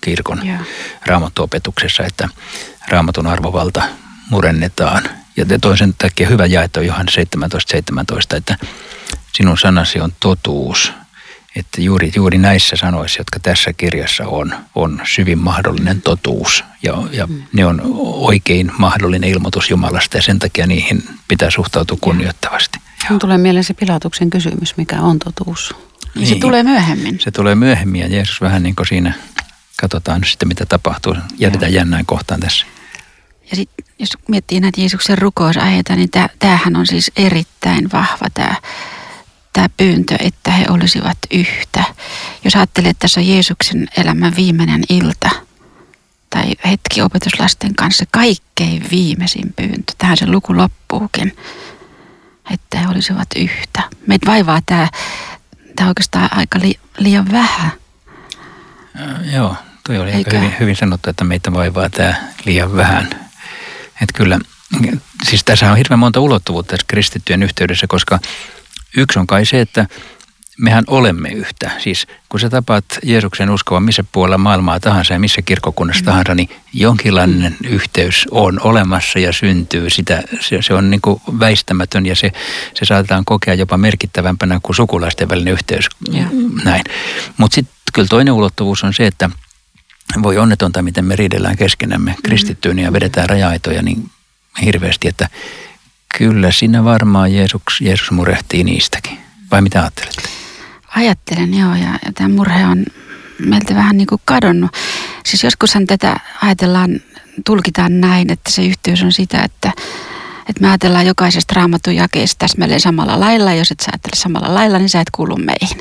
kirkon 0.00 0.46
yeah. 0.46 0.60
raamattuopetuksessa, 1.06 2.04
että 2.04 2.28
raamatun 2.88 3.26
arvovalta 3.26 3.82
murennetaan. 4.30 5.02
Ja 5.38 5.58
toisen 5.60 5.94
takia 5.98 6.28
hyvä 6.28 6.46
jaettu 6.46 6.80
Johannes 6.80 7.16
17.17, 7.16 7.22
17, 7.66 8.36
että 8.36 8.56
sinun 9.32 9.58
sanasi 9.58 10.00
on 10.00 10.12
totuus. 10.20 10.92
Että 11.56 11.80
juuri, 11.80 12.12
juuri 12.16 12.38
näissä 12.38 12.76
sanoissa, 12.76 13.20
jotka 13.20 13.40
tässä 13.40 13.72
kirjassa 13.72 14.26
on, 14.26 14.54
on 14.74 15.00
syvin 15.04 15.38
mahdollinen 15.38 16.02
totuus. 16.02 16.64
Ja, 16.82 17.02
ja 17.12 17.26
mm. 17.26 17.42
ne 17.52 17.66
on 17.66 17.82
oikein 18.04 18.72
mahdollinen 18.78 19.30
ilmoitus 19.30 19.70
Jumalasta 19.70 20.16
ja 20.16 20.22
sen 20.22 20.38
takia 20.38 20.66
niihin 20.66 21.04
pitää 21.28 21.50
suhtautua 21.50 21.98
kunnioittavasti. 22.00 22.78
Mun 23.10 23.18
tulee 23.18 23.38
mieleen 23.38 23.64
se 23.64 23.74
Pilatuksen 23.74 24.30
kysymys, 24.30 24.76
mikä 24.76 25.00
on 25.00 25.18
totuus. 25.18 25.74
Niin, 26.14 26.26
se 26.26 26.34
tulee 26.34 26.62
myöhemmin. 26.62 27.20
Se 27.20 27.30
tulee 27.30 27.54
myöhemmin 27.54 28.00
ja 28.00 28.08
Jeesus 28.08 28.40
vähän 28.40 28.62
niin 28.62 28.76
kuin 28.76 28.86
siinä, 28.86 29.14
katsotaan 29.80 30.24
sitten 30.24 30.48
mitä 30.48 30.66
tapahtuu. 30.66 31.16
Jätetään 31.38 31.72
jännään 31.72 32.06
kohtaan 32.06 32.40
tässä. 32.40 32.66
Ja 33.50 33.56
sitten 33.56 33.84
jos 33.98 34.08
miettii 34.28 34.60
näitä 34.60 34.80
Jeesuksen 34.80 35.18
rukousaiheita, 35.18 35.96
niin 35.96 36.08
tämähän 36.38 36.76
on 36.76 36.86
siis 36.86 37.10
erittäin 37.16 37.92
vahva 37.92 38.26
tämä 38.34 38.54
tämä 39.52 39.68
pyyntö, 39.76 40.16
että 40.20 40.50
he 40.50 40.66
olisivat 40.70 41.18
yhtä. 41.30 41.84
Jos 42.44 42.56
ajattelee, 42.56 42.90
että 42.90 43.00
tässä 43.00 43.20
on 43.20 43.28
Jeesuksen 43.28 43.88
elämän 43.96 44.36
viimeinen 44.36 44.82
ilta 44.88 45.30
tai 46.30 46.44
hetki 46.70 47.02
opetuslasten 47.02 47.74
kanssa, 47.74 48.04
kaikkein 48.10 48.86
viimeisin 48.90 49.52
pyyntö. 49.56 49.92
Tähän 49.98 50.16
se 50.16 50.26
luku 50.26 50.56
loppuukin 50.56 51.32
että 52.50 52.78
he 52.78 52.88
olisivat 52.88 53.28
yhtä. 53.36 53.82
Meitä 54.06 54.26
vaivaa 54.26 54.60
tämä, 54.66 54.88
tämä 55.76 55.88
oikeastaan 55.88 56.28
aika 56.36 56.58
li, 56.62 56.74
liian 56.98 57.32
vähän. 57.32 57.72
Äh, 59.00 59.34
joo, 59.34 59.56
toi 59.86 59.98
oli 59.98 60.12
aika 60.12 60.36
hyvin, 60.36 60.54
hyvin 60.60 60.76
sanottu, 60.76 61.10
että 61.10 61.24
meitä 61.24 61.52
vaivaa 61.52 61.90
tämä 61.90 62.14
liian 62.44 62.76
vähän. 62.76 63.27
Että 64.02 64.12
kyllä, 64.14 64.38
siis 65.28 65.44
tässä 65.44 65.70
on 65.70 65.76
hirveän 65.76 65.98
monta 65.98 66.20
ulottuvuutta 66.20 66.70
tässä 66.70 66.86
kristittyjen 66.88 67.42
yhteydessä, 67.42 67.86
koska 67.86 68.18
yksi 68.96 69.18
on 69.18 69.26
kai 69.26 69.46
se, 69.46 69.60
että 69.60 69.86
mehän 70.58 70.84
olemme 70.86 71.28
yhtä. 71.28 71.70
Siis 71.78 72.06
kun 72.28 72.40
sä 72.40 72.50
tapaat 72.50 72.84
Jeesuksen 73.02 73.50
uskoa 73.50 73.80
missä 73.80 74.04
puolella 74.12 74.38
maailmaa 74.38 74.80
tahansa 74.80 75.12
ja 75.12 75.20
missä 75.20 75.42
kirkkokunnassa 75.42 76.02
mm. 76.02 76.06
tahansa, 76.06 76.34
niin 76.34 76.48
jonkinlainen 76.72 77.56
mm. 77.60 77.68
yhteys 77.68 78.26
on 78.30 78.60
olemassa 78.62 79.18
ja 79.18 79.32
syntyy. 79.32 79.90
Sitä, 79.90 80.22
se, 80.40 80.62
se 80.62 80.74
on 80.74 80.90
niin 80.90 81.00
kuin 81.00 81.20
väistämätön 81.40 82.06
ja 82.06 82.16
se, 82.16 82.32
se 82.74 82.84
saatetaan 82.84 83.24
kokea 83.24 83.54
jopa 83.54 83.76
merkittävämpänä 83.76 84.60
kuin 84.62 84.76
sukulaisten 84.76 85.28
välinen 85.28 85.52
yhteys. 85.52 85.86
Yeah. 86.14 86.30
Näin. 86.64 86.84
Mutta 87.36 87.54
sitten 87.54 87.74
kyllä 87.94 88.08
toinen 88.08 88.34
ulottuvuus 88.34 88.84
on 88.84 88.94
se, 88.94 89.06
että 89.06 89.30
voi 90.22 90.38
onnetonta, 90.38 90.82
miten 90.82 91.04
me 91.04 91.16
riidellään 91.16 91.56
keskenämme 91.56 92.10
mm. 92.10 92.22
kristittyyn 92.22 92.78
ja 92.78 92.92
vedetään 92.92 93.28
rajaitoja 93.28 93.82
niin 93.82 94.10
hirveästi, 94.64 95.08
että 95.08 95.28
kyllä 96.18 96.52
siinä 96.52 96.84
varmaan 96.84 97.34
Jeesus, 97.34 97.80
Jeesus 97.80 98.10
murehtii 98.10 98.64
niistäkin. 98.64 99.18
Vai 99.50 99.62
mitä 99.62 99.80
ajattelet? 99.80 100.28
Ajattelen 100.96 101.54
joo 101.54 101.74
ja, 101.74 101.98
ja 102.04 102.12
tämä 102.14 102.28
murhe 102.28 102.66
on 102.66 102.84
meiltä 103.38 103.74
vähän 103.74 103.96
niin 103.96 104.06
kuin 104.06 104.20
kadonnut. 104.24 104.70
Siis 105.26 105.44
joskushan 105.44 105.86
tätä 105.86 106.20
ajatellaan, 106.42 107.00
tulkitaan 107.46 108.00
näin, 108.00 108.32
että 108.32 108.52
se 108.52 108.66
yhteys 108.66 109.02
on 109.02 109.12
sitä, 109.12 109.42
että, 109.42 109.72
että 110.48 110.60
me 110.60 110.68
ajatellaan 110.68 111.06
jokaisesta 111.06 111.54
raamatun 111.54 111.94
jakeesta 111.94 112.38
täsmälleen 112.38 112.80
samalla 112.80 113.20
lailla. 113.20 113.54
Jos 113.54 113.70
et 113.70 113.80
sä 113.80 113.90
ajattele 113.92 114.16
samalla 114.16 114.54
lailla, 114.54 114.78
niin 114.78 114.88
sä 114.88 115.00
et 115.00 115.10
kuulu 115.10 115.36
meihin. 115.36 115.78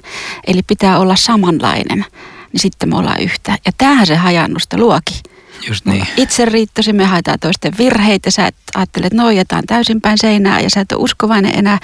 Eli 0.48 0.64
pitää 0.64 1.00
olla 1.00 1.16
samanlainen, 1.16 2.06
niin 2.54 2.62
sitten 2.62 2.90
me 2.90 2.98
ollaan 2.98 3.22
yhtä. 3.22 3.58
Ja 3.66 3.72
tämähän 3.78 4.08
se 4.08 4.16
hajannusta 4.16 4.78
luoki. 4.78 5.22
Just 5.68 5.86
niin. 5.86 6.08
Itse 6.18 6.46
riittosi, 6.46 6.94
me 6.94 7.06
haetaan 7.06 7.40
toisten 7.40 7.74
virheitä, 7.78 8.32
sä 8.32 8.48
et 8.48 8.56
ajattelet, 8.76 9.06
että 9.06 9.24
nojataan 9.24 9.64
täysinpäin 9.68 10.18
seinää 10.18 10.60
ja 10.60 10.70
sä 10.70 10.82
et 10.82 10.92
ole 10.92 11.04
uskovainen 11.04 11.56
enää. 11.56 11.80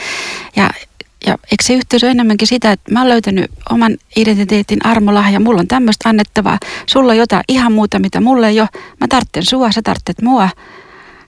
Ja 0.56 0.70
ja 1.26 1.38
eikö 1.52 1.64
se 1.64 1.74
yhteys 1.74 2.04
ole 2.04 2.12
enemmänkin 2.12 2.48
sitä, 2.48 2.72
että 2.72 2.92
mä 2.92 3.00
oon 3.00 3.10
löytänyt 3.10 3.52
oman 3.70 3.98
identiteetin 4.16 4.86
armolahja, 4.86 5.40
mulla 5.40 5.60
on 5.60 5.68
tämmöistä 5.68 6.10
annettavaa, 6.10 6.60
sulla 6.86 7.12
on 7.12 7.18
jotain 7.18 7.44
ihan 7.48 7.72
muuta, 7.72 8.00
mitä 8.00 8.22
mulle 8.22 8.48
ei 8.48 8.60
ole. 8.60 8.70
Mä 9.02 9.08
tartten 9.08 9.46
sua, 9.46 9.72
sä 9.72 9.82
tarttet 9.82 10.22
mua. 10.22 10.50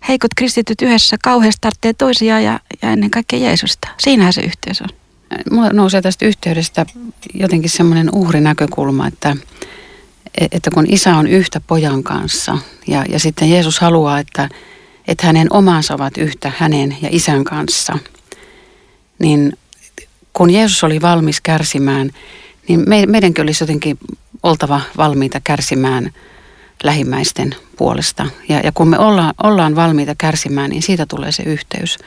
Heikot 0.08 0.32
kristityt 0.38 0.82
yhdessä 0.82 1.18
kauheasti 1.24 1.58
tarttee 1.62 1.94
toisiaan 1.94 2.44
ja, 2.44 2.60
ja 2.82 2.92
ennen 2.92 3.12
kaikkea 3.12 3.40
Jeesusta. 3.40 3.88
Siinähän 4.00 4.34
se 4.34 4.42
yhteys 4.42 4.82
on. 4.82 4.90
Mulla 5.52 5.70
nousee 5.70 6.02
tästä 6.02 6.26
yhteydestä 6.26 6.86
jotenkin 7.34 7.70
semmoinen 7.70 8.10
uhrinäkökulma, 8.14 9.08
että, 9.08 9.36
että 10.52 10.72
kun 10.72 10.86
isä 10.90 11.16
on 11.16 11.28
yhtä 11.28 11.62
pojan 11.68 12.04
kanssa 12.04 12.58
ja, 12.88 13.06
ja 13.10 13.20
sitten 13.20 13.52
Jeesus 13.52 13.80
haluaa, 13.80 14.20
että, 14.20 14.50
että 15.08 15.28
hänen 15.28 15.48
omansa 15.54 15.94
ovat 15.94 16.18
yhtä 16.18 16.52
hänen 16.58 16.98
ja 17.02 17.10
isän 17.12 17.44
kanssa, 17.44 17.98
niin 19.20 19.54
kun 20.34 20.50
Jeesus 20.50 20.84
oli 20.84 21.02
valmis 21.02 21.42
kärsimään, 21.42 22.12
niin 22.68 22.84
me, 22.88 23.06
meidänkin 23.06 23.42
olisi 23.42 23.64
jotenkin 23.64 23.98
oltava 24.44 24.82
valmiita 24.98 25.42
kärsimään 25.44 26.12
lähimmäisten 26.86 27.56
puolesta. 27.78 28.26
Ja, 28.50 28.60
ja 28.60 28.72
kun 28.72 28.88
me 28.88 29.00
olla, 29.00 29.34
ollaan 29.44 29.76
valmiita 29.76 30.16
kärsimään, 30.18 30.70
niin 30.70 30.82
siitä 30.82 31.06
tulee 31.06 31.32
se 31.32 31.44
yhteys. 31.44 31.98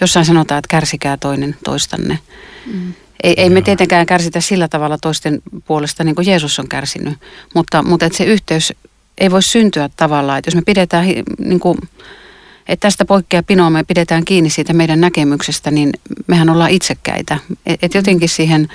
Jossain 0.00 0.26
sanotaan, 0.26 0.58
että 0.58 0.68
kärsikää 0.68 1.16
toinen 1.16 1.56
toistanne. 1.64 2.18
Mm. 2.66 2.92
Ei, 3.22 3.34
ei 3.36 3.50
me 3.50 3.62
tietenkään 3.62 4.06
kärsitä 4.06 4.40
sillä 4.40 4.68
tavalla 4.68 4.98
toisten 4.98 5.42
puolesta, 5.66 6.04
niin 6.04 6.14
kuin 6.14 6.26
Jeesus 6.26 6.58
on 6.58 6.68
kärsinyt, 6.68 7.18
mutta, 7.54 7.82
mutta 7.82 8.06
että 8.06 8.18
se 8.18 8.24
yhteys 8.24 8.72
ei 9.18 9.30
voi 9.30 9.42
syntyä 9.42 9.90
tavallaan, 9.96 10.38
että 10.38 10.48
jos 10.48 10.54
me 10.54 10.62
pidetään 10.66 11.06
niin 11.38 11.60
kuin, 11.60 11.78
että 12.68 12.86
tästä 12.86 13.04
poikkea 13.04 13.42
pinoa 13.42 13.70
me 13.70 13.84
pidetään 13.84 14.24
kiinni 14.24 14.50
siitä 14.50 14.72
meidän 14.72 15.00
näkemyksestä, 15.00 15.70
niin 15.70 15.90
mehän 16.26 16.50
ollaan 16.50 16.70
itsekkäitä. 16.70 17.38
Että 17.66 17.86
et 17.86 17.94
jotenkin 17.94 18.28
siihen 18.28 18.68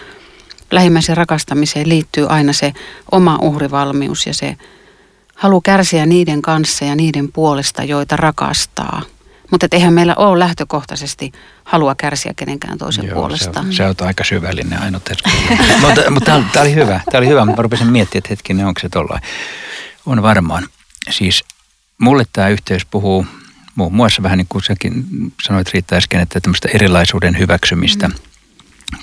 lähimmäisen 0.71 1.17
rakastamiseen 1.17 1.89
liittyy 1.89 2.27
aina 2.29 2.53
se 2.53 2.73
oma 3.11 3.37
uhrivalmius 3.41 4.25
ja 4.25 4.33
se 4.33 4.57
halu 5.41 5.61
kärsiä 5.61 6.05
niiden 6.05 6.41
kanssa 6.41 6.85
ja 6.85 6.95
niiden 6.95 7.31
puolesta, 7.31 7.83
joita 7.83 8.15
rakastaa. 8.15 9.01
Mutta 9.51 9.67
eihän 9.71 9.93
meillä 9.93 10.15
ole 10.15 10.39
lähtökohtaisesti 10.39 11.31
halua 11.63 11.95
kärsiä 11.95 12.33
kenenkään 12.35 12.77
toisen 12.77 13.05
Joo, 13.05 13.15
puolesta. 13.15 13.53
Se 13.53 13.59
on, 13.59 13.73
se 13.73 13.85
on 13.85 14.07
aika 14.07 14.23
syvällinen 14.23 14.81
aina 14.81 15.01
mutta, 15.81 16.11
mutta 16.11 16.43
tämä 16.53 16.63
oli 16.63 16.75
hyvä. 16.75 17.01
Tämä 17.11 17.19
oli 17.19 17.27
hyvä. 17.27 17.45
Mä 17.45 17.53
rupesin 17.57 17.87
miettimään, 17.87 18.19
että 18.19 18.29
hetkinen, 18.29 18.65
onko 18.65 18.79
se 18.79 18.89
tollain. 18.89 19.21
On 20.05 20.23
varmaan. 20.23 20.67
Siis 21.09 21.43
mulle 21.97 22.25
tämä 22.33 22.49
yhteys 22.49 22.85
puhuu 22.85 23.25
muun 23.75 23.93
muassa 23.93 24.23
vähän 24.23 24.37
niin 24.37 24.47
kuin 24.49 24.63
säkin 24.63 25.05
sanoit 25.43 25.73
Riitta 25.73 25.95
äsken, 25.95 26.21
että 26.21 26.39
tämmöistä 26.39 26.69
erilaisuuden 26.73 27.39
hyväksymistä 27.39 28.07
mm. 28.07 28.15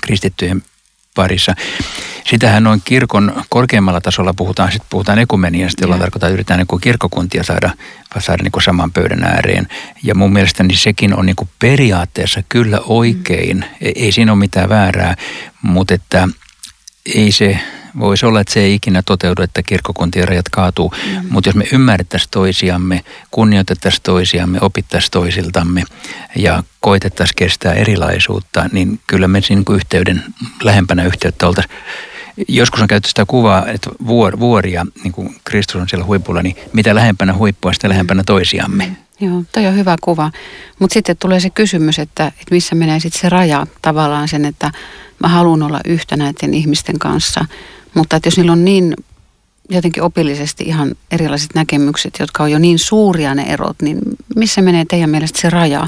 kristittyjen 0.01 0.63
parissa. 1.15 1.55
Sitähän 2.29 2.63
noin 2.63 2.81
kirkon 2.85 3.43
korkeammalla 3.49 4.01
tasolla 4.01 4.33
puhutaan, 4.33 4.71
sitten 4.71 4.87
puhutaan 4.89 5.19
ekumeniasta, 5.19 5.83
jolla 5.83 5.97
tarkoittaa, 5.97 6.27
että 6.27 6.33
yritetään 6.33 6.65
niin 6.69 6.81
kirkkokuntia 6.81 7.43
saada, 7.43 7.71
saada 8.19 8.43
niin 8.43 8.63
saman 8.63 8.91
pöydän 8.91 9.23
ääreen. 9.23 9.67
Ja 10.03 10.15
mun 10.15 10.33
mielestäni 10.33 10.75
sekin 10.75 11.15
on 11.15 11.25
niin 11.25 11.35
kuin 11.35 11.49
periaatteessa 11.59 12.43
kyllä 12.49 12.79
oikein, 12.79 13.57
mm. 13.57 13.63
ei, 13.81 13.93
ei 13.95 14.11
siinä 14.11 14.31
ole 14.31 14.39
mitään 14.39 14.69
väärää, 14.69 15.15
mutta 15.61 15.93
että 15.93 16.27
ei 17.15 17.31
se 17.31 17.59
voisi 17.99 18.25
olla, 18.25 18.41
että 18.41 18.53
se 18.53 18.59
ei 18.59 18.73
ikinä 18.73 19.01
toteudu, 19.05 19.41
että 19.41 19.63
kirkkokuntien 19.63 20.27
rajat 20.27 20.49
kaatuu. 20.49 20.93
Mm. 21.05 21.25
Mutta 21.29 21.49
jos 21.49 21.55
me 21.55 21.65
ymmärrettäisiin 21.73 22.31
toisiamme, 22.31 23.03
kunnioitettaisiin 23.31 24.03
toisiamme, 24.03 24.57
opittaisiin 24.61 25.11
toisiltamme 25.11 25.83
ja 26.35 26.63
koitettaisiin 26.79 27.35
kestää 27.35 27.73
erilaisuutta, 27.73 28.69
niin 28.71 28.99
kyllä 29.07 29.27
me 29.27 29.41
siinä 29.41 29.63
niin 29.67 29.75
yhteyden, 29.75 30.23
lähempänä 30.63 31.05
yhteyttä 31.05 31.47
oltaisiin. 31.47 31.75
Joskus 32.47 32.81
on 32.81 32.87
käytetty 32.87 33.09
sitä 33.09 33.25
kuvaa, 33.25 33.67
että 33.67 33.89
vuor, 34.07 34.39
vuoria, 34.39 34.85
niin 35.03 35.11
kuin 35.11 35.35
Kristus 35.43 35.75
on 35.75 35.89
siellä 35.89 36.05
huipulla, 36.05 36.43
niin 36.43 36.55
mitä 36.73 36.95
lähempänä 36.95 37.33
huippua, 37.33 37.73
sitä 37.73 37.89
lähempänä 37.89 38.23
toisiamme. 38.25 38.85
Mm. 38.85 38.95
Joo, 39.27 39.43
toi 39.51 39.67
on 39.67 39.75
hyvä 39.75 39.95
kuva. 40.01 40.31
Mutta 40.79 40.93
sitten 40.93 41.17
tulee 41.17 41.39
se 41.39 41.49
kysymys, 41.49 41.99
että, 41.99 42.25
että 42.27 42.51
missä 42.51 42.75
menee 42.75 42.99
sitten 42.99 43.21
se 43.21 43.29
raja 43.29 43.67
tavallaan 43.81 44.27
sen, 44.27 44.45
että 44.45 44.71
mä 45.19 45.27
haluan 45.27 45.63
olla 45.63 45.79
yhtä 45.85 46.17
näiden 46.17 46.53
ihmisten 46.53 46.99
kanssa– 46.99 47.45
mutta 47.93 48.15
että 48.15 48.27
jos 48.27 48.37
niillä 48.37 48.51
on 48.51 48.65
niin 48.65 48.93
jotenkin 49.69 50.03
opillisesti 50.03 50.63
ihan 50.63 50.95
erilaiset 51.11 51.49
näkemykset, 51.55 52.13
jotka 52.19 52.43
on 52.43 52.51
jo 52.51 52.59
niin 52.59 52.79
suuria 52.79 53.35
ne 53.35 53.43
erot, 53.43 53.81
niin 53.81 53.99
missä 54.35 54.61
menee 54.61 54.85
teidän 54.85 55.09
mielestä 55.09 55.41
se 55.41 55.49
raja? 55.49 55.87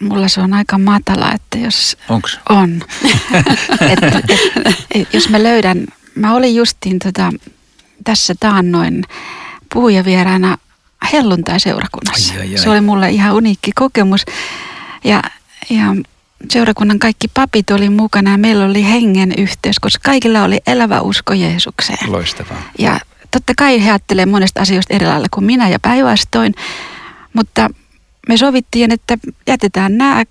mulla 0.00 0.28
se 0.28 0.40
on 0.40 0.52
aika 0.52 0.78
matala, 0.78 1.32
että 1.32 1.58
jos 1.58 1.96
Onks? 2.08 2.40
on. 2.48 2.82
et, 3.80 4.02
et, 4.14 4.38
et, 4.94 5.14
jos 5.14 5.28
mä 5.28 5.42
löydän, 5.42 5.86
mä 6.14 6.34
olin 6.34 6.54
justiin 6.54 6.98
tota, 6.98 7.32
tässä 8.04 8.34
taannoin 8.40 9.04
puhujavieraana 9.72 10.58
helluntai-seurakunnassa. 11.12 12.34
Ai, 12.34 12.40
ai, 12.40 12.50
ai. 12.50 12.58
Se 12.58 12.70
oli 12.70 12.80
mulle 12.80 13.10
ihan 13.10 13.34
uniikki 13.34 13.70
kokemus. 13.74 14.24
Ja, 15.04 15.22
ja 15.70 15.96
seurakunnan 16.50 16.98
kaikki 16.98 17.28
papit 17.28 17.70
oli 17.70 17.88
mukana 17.88 18.30
ja 18.30 18.38
meillä 18.38 18.64
oli 18.64 18.84
hengen 18.84 19.34
yhteys, 19.38 19.78
koska 19.78 20.00
kaikilla 20.04 20.42
oli 20.42 20.60
elävä 20.66 21.00
usko 21.00 21.32
Jeesukseen. 21.32 22.12
Loistavaa. 22.12 22.62
Ja 22.78 23.00
totta 23.30 23.52
kai 23.56 23.84
he 23.84 23.90
ajattelee 23.90 24.26
monesta 24.26 24.60
asioista 24.60 24.94
eri 24.94 25.06
lailla 25.06 25.26
kuin 25.30 25.44
minä 25.44 25.68
ja 25.68 25.78
päinvastoin, 25.80 26.54
mutta 27.32 27.70
me 28.28 28.36
sovittiin, 28.36 28.92
että 28.92 29.18
jätetään 29.46 29.98
nämä 29.98 30.24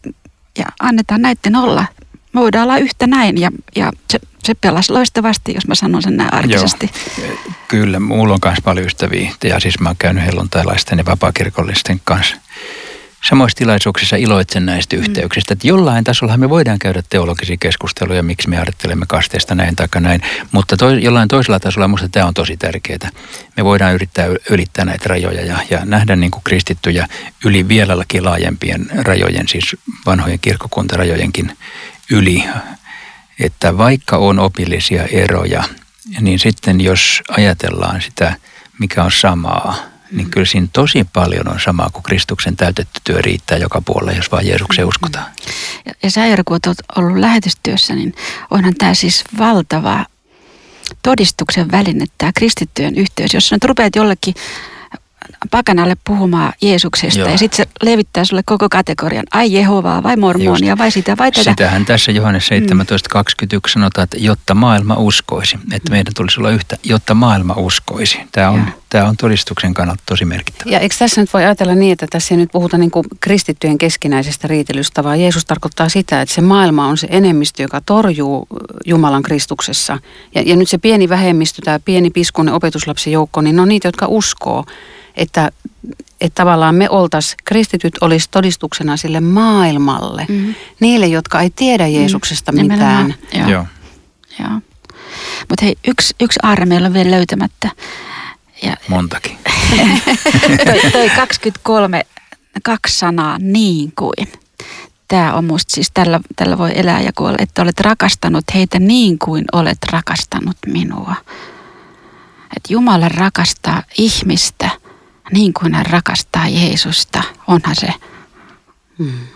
ja 0.58 0.66
annetaan 0.80 1.22
näiden 1.22 1.56
olla. 1.56 1.86
Me 2.34 2.42
voidaan 2.42 2.64
olla 2.64 2.78
yhtä 2.78 3.08
näin 3.08 3.42
ja, 3.42 3.52
ja 3.76 3.92
se, 4.10 4.20
se 4.44 4.54
pelasi 4.54 4.92
loistavasti, 4.92 5.54
jos 5.54 5.68
mä 5.68 5.76
sanon 5.76 6.02
sen 6.02 6.18
näin 6.18 6.34
arkisesti. 6.34 6.92
Kyllä, 7.68 8.00
mulla 8.00 8.34
on 8.34 8.40
myös 8.46 8.58
paljon 8.64 8.86
ystäviä. 8.86 9.32
Ja 9.44 9.60
siis 9.60 9.80
mä 9.80 9.90
oon 9.90 9.96
käynyt 10.00 10.26
helluntailaisten 10.26 10.98
ja 10.98 11.06
vapaakirkollisten 11.06 12.02
kanssa 12.04 12.36
samoissa 13.30 13.58
tilaisuuksissa 13.58 14.16
iloitsen 14.16 14.66
näistä 14.66 14.96
yhteyksistä, 14.96 15.54
että 15.54 15.68
jollain 15.68 16.04
tasolla 16.04 16.38
me 16.38 16.50
voidaan 16.50 16.80
käydä 16.80 17.04
teologisia 17.10 17.58
keskusteluja, 17.60 18.24
miksi 18.24 18.50
me 18.50 18.58
ajattelemme 18.58 19.06
kasteesta 19.08 19.56
näin 19.56 19.76
tai 19.76 19.88
näin, 20.00 20.22
mutta 20.52 20.78
to, 20.78 20.90
jollain 20.90 21.28
toisella 21.28 21.60
tasolla 21.60 21.88
minusta 21.88 22.10
tämä 22.10 22.26
on 22.26 22.34
tosi 22.34 22.58
tärkeää. 22.58 23.10
Me 23.58 23.66
voidaan 23.66 23.94
yrittää 23.94 24.28
ylittää 24.50 24.86
näitä 24.86 25.10
rajoja 25.10 25.46
ja, 25.46 25.58
ja 25.70 25.86
nähdä 25.86 26.16
niin 26.16 26.32
kuin 26.32 26.44
kristittyjä 26.44 27.08
yli 27.46 27.68
vieläkin 27.68 28.26
laajempien 28.26 28.86
rajojen, 28.96 29.48
siis 29.48 29.76
vanhojen 30.06 30.40
kirkkokuntarajojenkin 30.40 31.58
yli, 32.12 32.44
että 33.40 33.78
vaikka 33.78 34.18
on 34.18 34.40
opillisia 34.40 35.04
eroja, 35.04 35.64
niin 36.22 36.40
sitten 36.40 36.82
jos 36.82 37.22
ajatellaan 37.30 38.02
sitä, 38.02 38.36
mikä 38.80 39.04
on 39.04 39.12
samaa, 39.12 39.91
niin 40.12 40.30
kyllä 40.30 40.46
siinä 40.46 40.68
tosi 40.74 41.08
paljon 41.14 41.48
on 41.48 41.60
samaa 41.60 41.90
kuin 41.90 42.04
Kristuksen 42.04 42.56
täytetty 42.58 43.02
työ 43.04 43.22
riittää 43.22 43.58
joka 43.58 43.82
puolella, 43.82 44.12
jos 44.12 44.32
vaan 44.32 44.48
Jeesukseen 44.48 44.88
uskotaan. 44.88 45.26
Ja, 45.86 45.94
ja 46.04 46.12
sä 46.12 46.26
Jari, 46.26 46.44
kun 46.46 46.60
olet 46.66 46.78
ollut 46.96 47.20
lähetystyössä, 47.20 47.96
niin 47.96 48.16
onhan 48.52 48.76
tämä 48.78 48.94
siis 48.94 49.24
valtava 49.38 50.06
todistuksen 51.04 51.72
väline, 51.72 52.06
tämä 52.18 52.32
kristittyjen 52.36 52.96
yhteys. 52.96 53.34
Jos 53.34 53.50
sä 53.50 53.56
nyt 53.56 53.66
rupeat 53.66 53.96
jollekin 53.96 54.34
pakanalle 55.52 55.98
puhumaan 56.04 56.54
Jeesuksesta 56.62 57.20
Joo. 57.20 57.30
ja 57.30 57.38
sitten 57.38 57.58
se 57.58 57.72
levittää 57.84 58.26
sulle 58.26 58.44
koko 58.46 58.70
kategorian, 58.70 59.24
ai 59.32 59.54
Jehovaa 59.54 60.04
vai 60.04 60.18
mormonia 60.18 60.78
vai 60.78 60.92
sitä 60.92 61.18
vai 61.18 61.32
tätä. 61.32 61.52
Sitähän 61.52 61.86
tässä 61.86 62.12
Johannes 62.12 62.50
17.21 62.50 63.60
sanotaan, 63.68 64.04
että 64.04 64.18
jotta 64.20 64.54
maailma 64.54 64.96
uskoisi, 64.96 65.58
että 65.72 65.92
meidän 65.92 66.14
tulisi 66.16 66.40
olla 66.40 66.50
yhtä, 66.50 66.78
jotta 66.84 67.14
maailma 67.14 67.54
uskoisi. 67.54 68.20
Tämä 68.32 68.50
on, 68.50 68.60
Joo. 68.60 68.81
Tämä 68.92 69.10
on 69.10 69.18
todistuksen 69.18 69.74
kannalta 69.74 70.04
tosi 70.06 70.26
merkittävä. 70.26 70.72
Ja 70.72 70.80
eikö 70.80 70.96
tässä 71.00 71.22
nyt 71.22 71.34
voi 71.34 71.44
ajatella 71.44 71.76
niin, 71.76 71.92
että 71.94 72.08
tässä 72.10 72.34
ei 72.34 72.38
nyt 72.38 72.52
puhuta 72.52 72.78
niin 72.78 72.92
kuin 72.92 73.06
kristittyjen 73.20 73.78
keskinäisestä 73.78 74.48
riitelystä, 74.48 75.04
vaan 75.04 75.22
Jeesus 75.22 75.46
tarkoittaa 75.46 75.90
sitä, 75.90 76.22
että 76.22 76.36
se 76.36 76.42
maailma 76.42 76.88
on 76.88 76.98
se 76.98 77.08
enemmistö, 77.12 77.62
joka 77.62 77.82
torjuu 77.82 78.48
Jumalan 78.86 79.24
Kristuksessa. 79.24 79.98
Ja, 80.36 80.42
ja 80.46 80.56
nyt 80.56 80.70
se 80.70 80.78
pieni 80.78 81.10
vähemmistö, 81.10 81.62
tämä 81.66 81.80
pieni 81.80 82.10
piskunen 82.10 82.54
opetuslapsijoukko, 82.54 83.42
niin 83.42 83.56
ne 83.56 83.62
on 83.62 83.70
niitä, 83.70 83.88
jotka 83.88 84.08
uskoo, 84.08 84.66
että, 85.16 85.52
että 86.22 86.36
tavallaan 86.44 86.76
me 86.76 86.90
oltaisiin, 86.90 87.38
kristityt 87.46 87.94
olisi 88.02 88.28
todistuksena 88.32 88.98
sille 88.98 89.20
maailmalle, 89.20 90.26
Mhm. 90.30 90.50
niille, 90.80 91.08
jotka 91.08 91.42
ei 91.42 91.50
tiedä 91.50 91.88
Jeesuksesta 91.88 92.52
mitään. 92.52 92.70
Nimenomaan, 92.70 93.14
Joo. 93.34 93.50
Joo. 93.50 93.66
Joo. 94.40 94.62
Mutta 95.50 95.66
hei, 95.66 95.76
yksi, 95.88 96.16
yksi 96.22 96.40
aarre 96.44 96.66
meillä 96.66 96.88
on 96.88 96.94
vielä 96.94 97.12
löytämättä. 97.12 97.70
Ja 98.62 98.78
Montakin. 98.88 99.38
toi, 100.66 100.92
toi 100.92 101.10
23, 101.10 102.06
kaksi 102.64 102.98
sanaa, 102.98 103.38
niin 103.40 103.92
kuin. 104.00 104.28
Tämä 105.08 105.34
on 105.34 105.46
musta 105.46 105.74
siis, 105.74 105.92
tällä, 105.94 106.20
tällä 106.36 106.58
voi 106.58 106.72
elää 106.76 107.02
ja 107.02 107.12
kuolla, 107.16 107.38
että 107.40 107.62
olet 107.62 107.80
rakastanut 107.80 108.44
heitä 108.54 108.80
niin 108.80 109.20
kuin 109.20 109.46
olet 109.54 109.78
rakastanut 109.92 110.58
minua. 110.68 111.16
Että 112.58 112.74
Jumala 112.74 113.10
rakastaa 113.10 113.84
ihmistä 113.98 114.70
niin 115.32 115.54
kuin 115.54 115.74
hän 115.74 115.86
rakastaa 115.86 116.48
Jeesusta. 116.48 117.24
Onhan 117.48 117.76
se, 117.76 117.94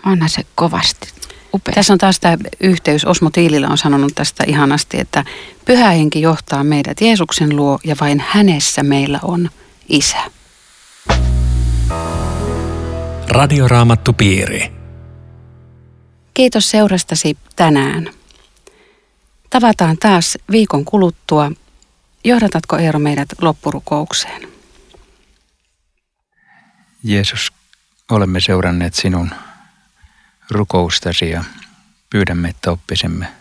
onhan 0.06 0.28
se 0.28 0.42
kovasti 0.54 1.08
upea. 1.56 1.74
Tässä 1.74 1.92
on 1.92 1.98
taas 1.98 2.20
tämä 2.20 2.36
yhteys. 2.60 3.04
Osmo 3.04 3.30
Tiililä 3.30 3.68
on 3.68 3.78
sanonut 3.78 4.12
tästä 4.14 4.44
ihanasti, 4.46 5.00
että 5.00 5.24
pyhä 5.64 5.90
henki 5.90 6.20
johtaa 6.20 6.64
meidät 6.64 7.00
Jeesuksen 7.00 7.56
luo 7.56 7.78
ja 7.84 7.96
vain 8.00 8.24
hänessä 8.28 8.82
meillä 8.82 9.18
on 9.22 9.50
isä. 9.88 10.18
Radioraamattupiiri. 13.28 14.72
Kiitos 16.34 16.70
seurastasi 16.70 17.36
tänään. 17.56 18.10
Tavataan 19.50 19.96
taas 19.98 20.38
viikon 20.50 20.84
kuluttua. 20.84 21.52
Johdatatko 22.24 22.76
Eero 22.76 22.98
meidät 22.98 23.28
loppurukoukseen? 23.40 24.48
Jeesus, 27.04 27.52
olemme 28.10 28.40
seuranneet 28.40 28.94
sinun 28.94 29.30
rukoustasi 30.50 31.30
ja 31.30 31.44
pyydämme, 32.10 32.48
että 32.48 32.70
oppisemme 32.70 33.32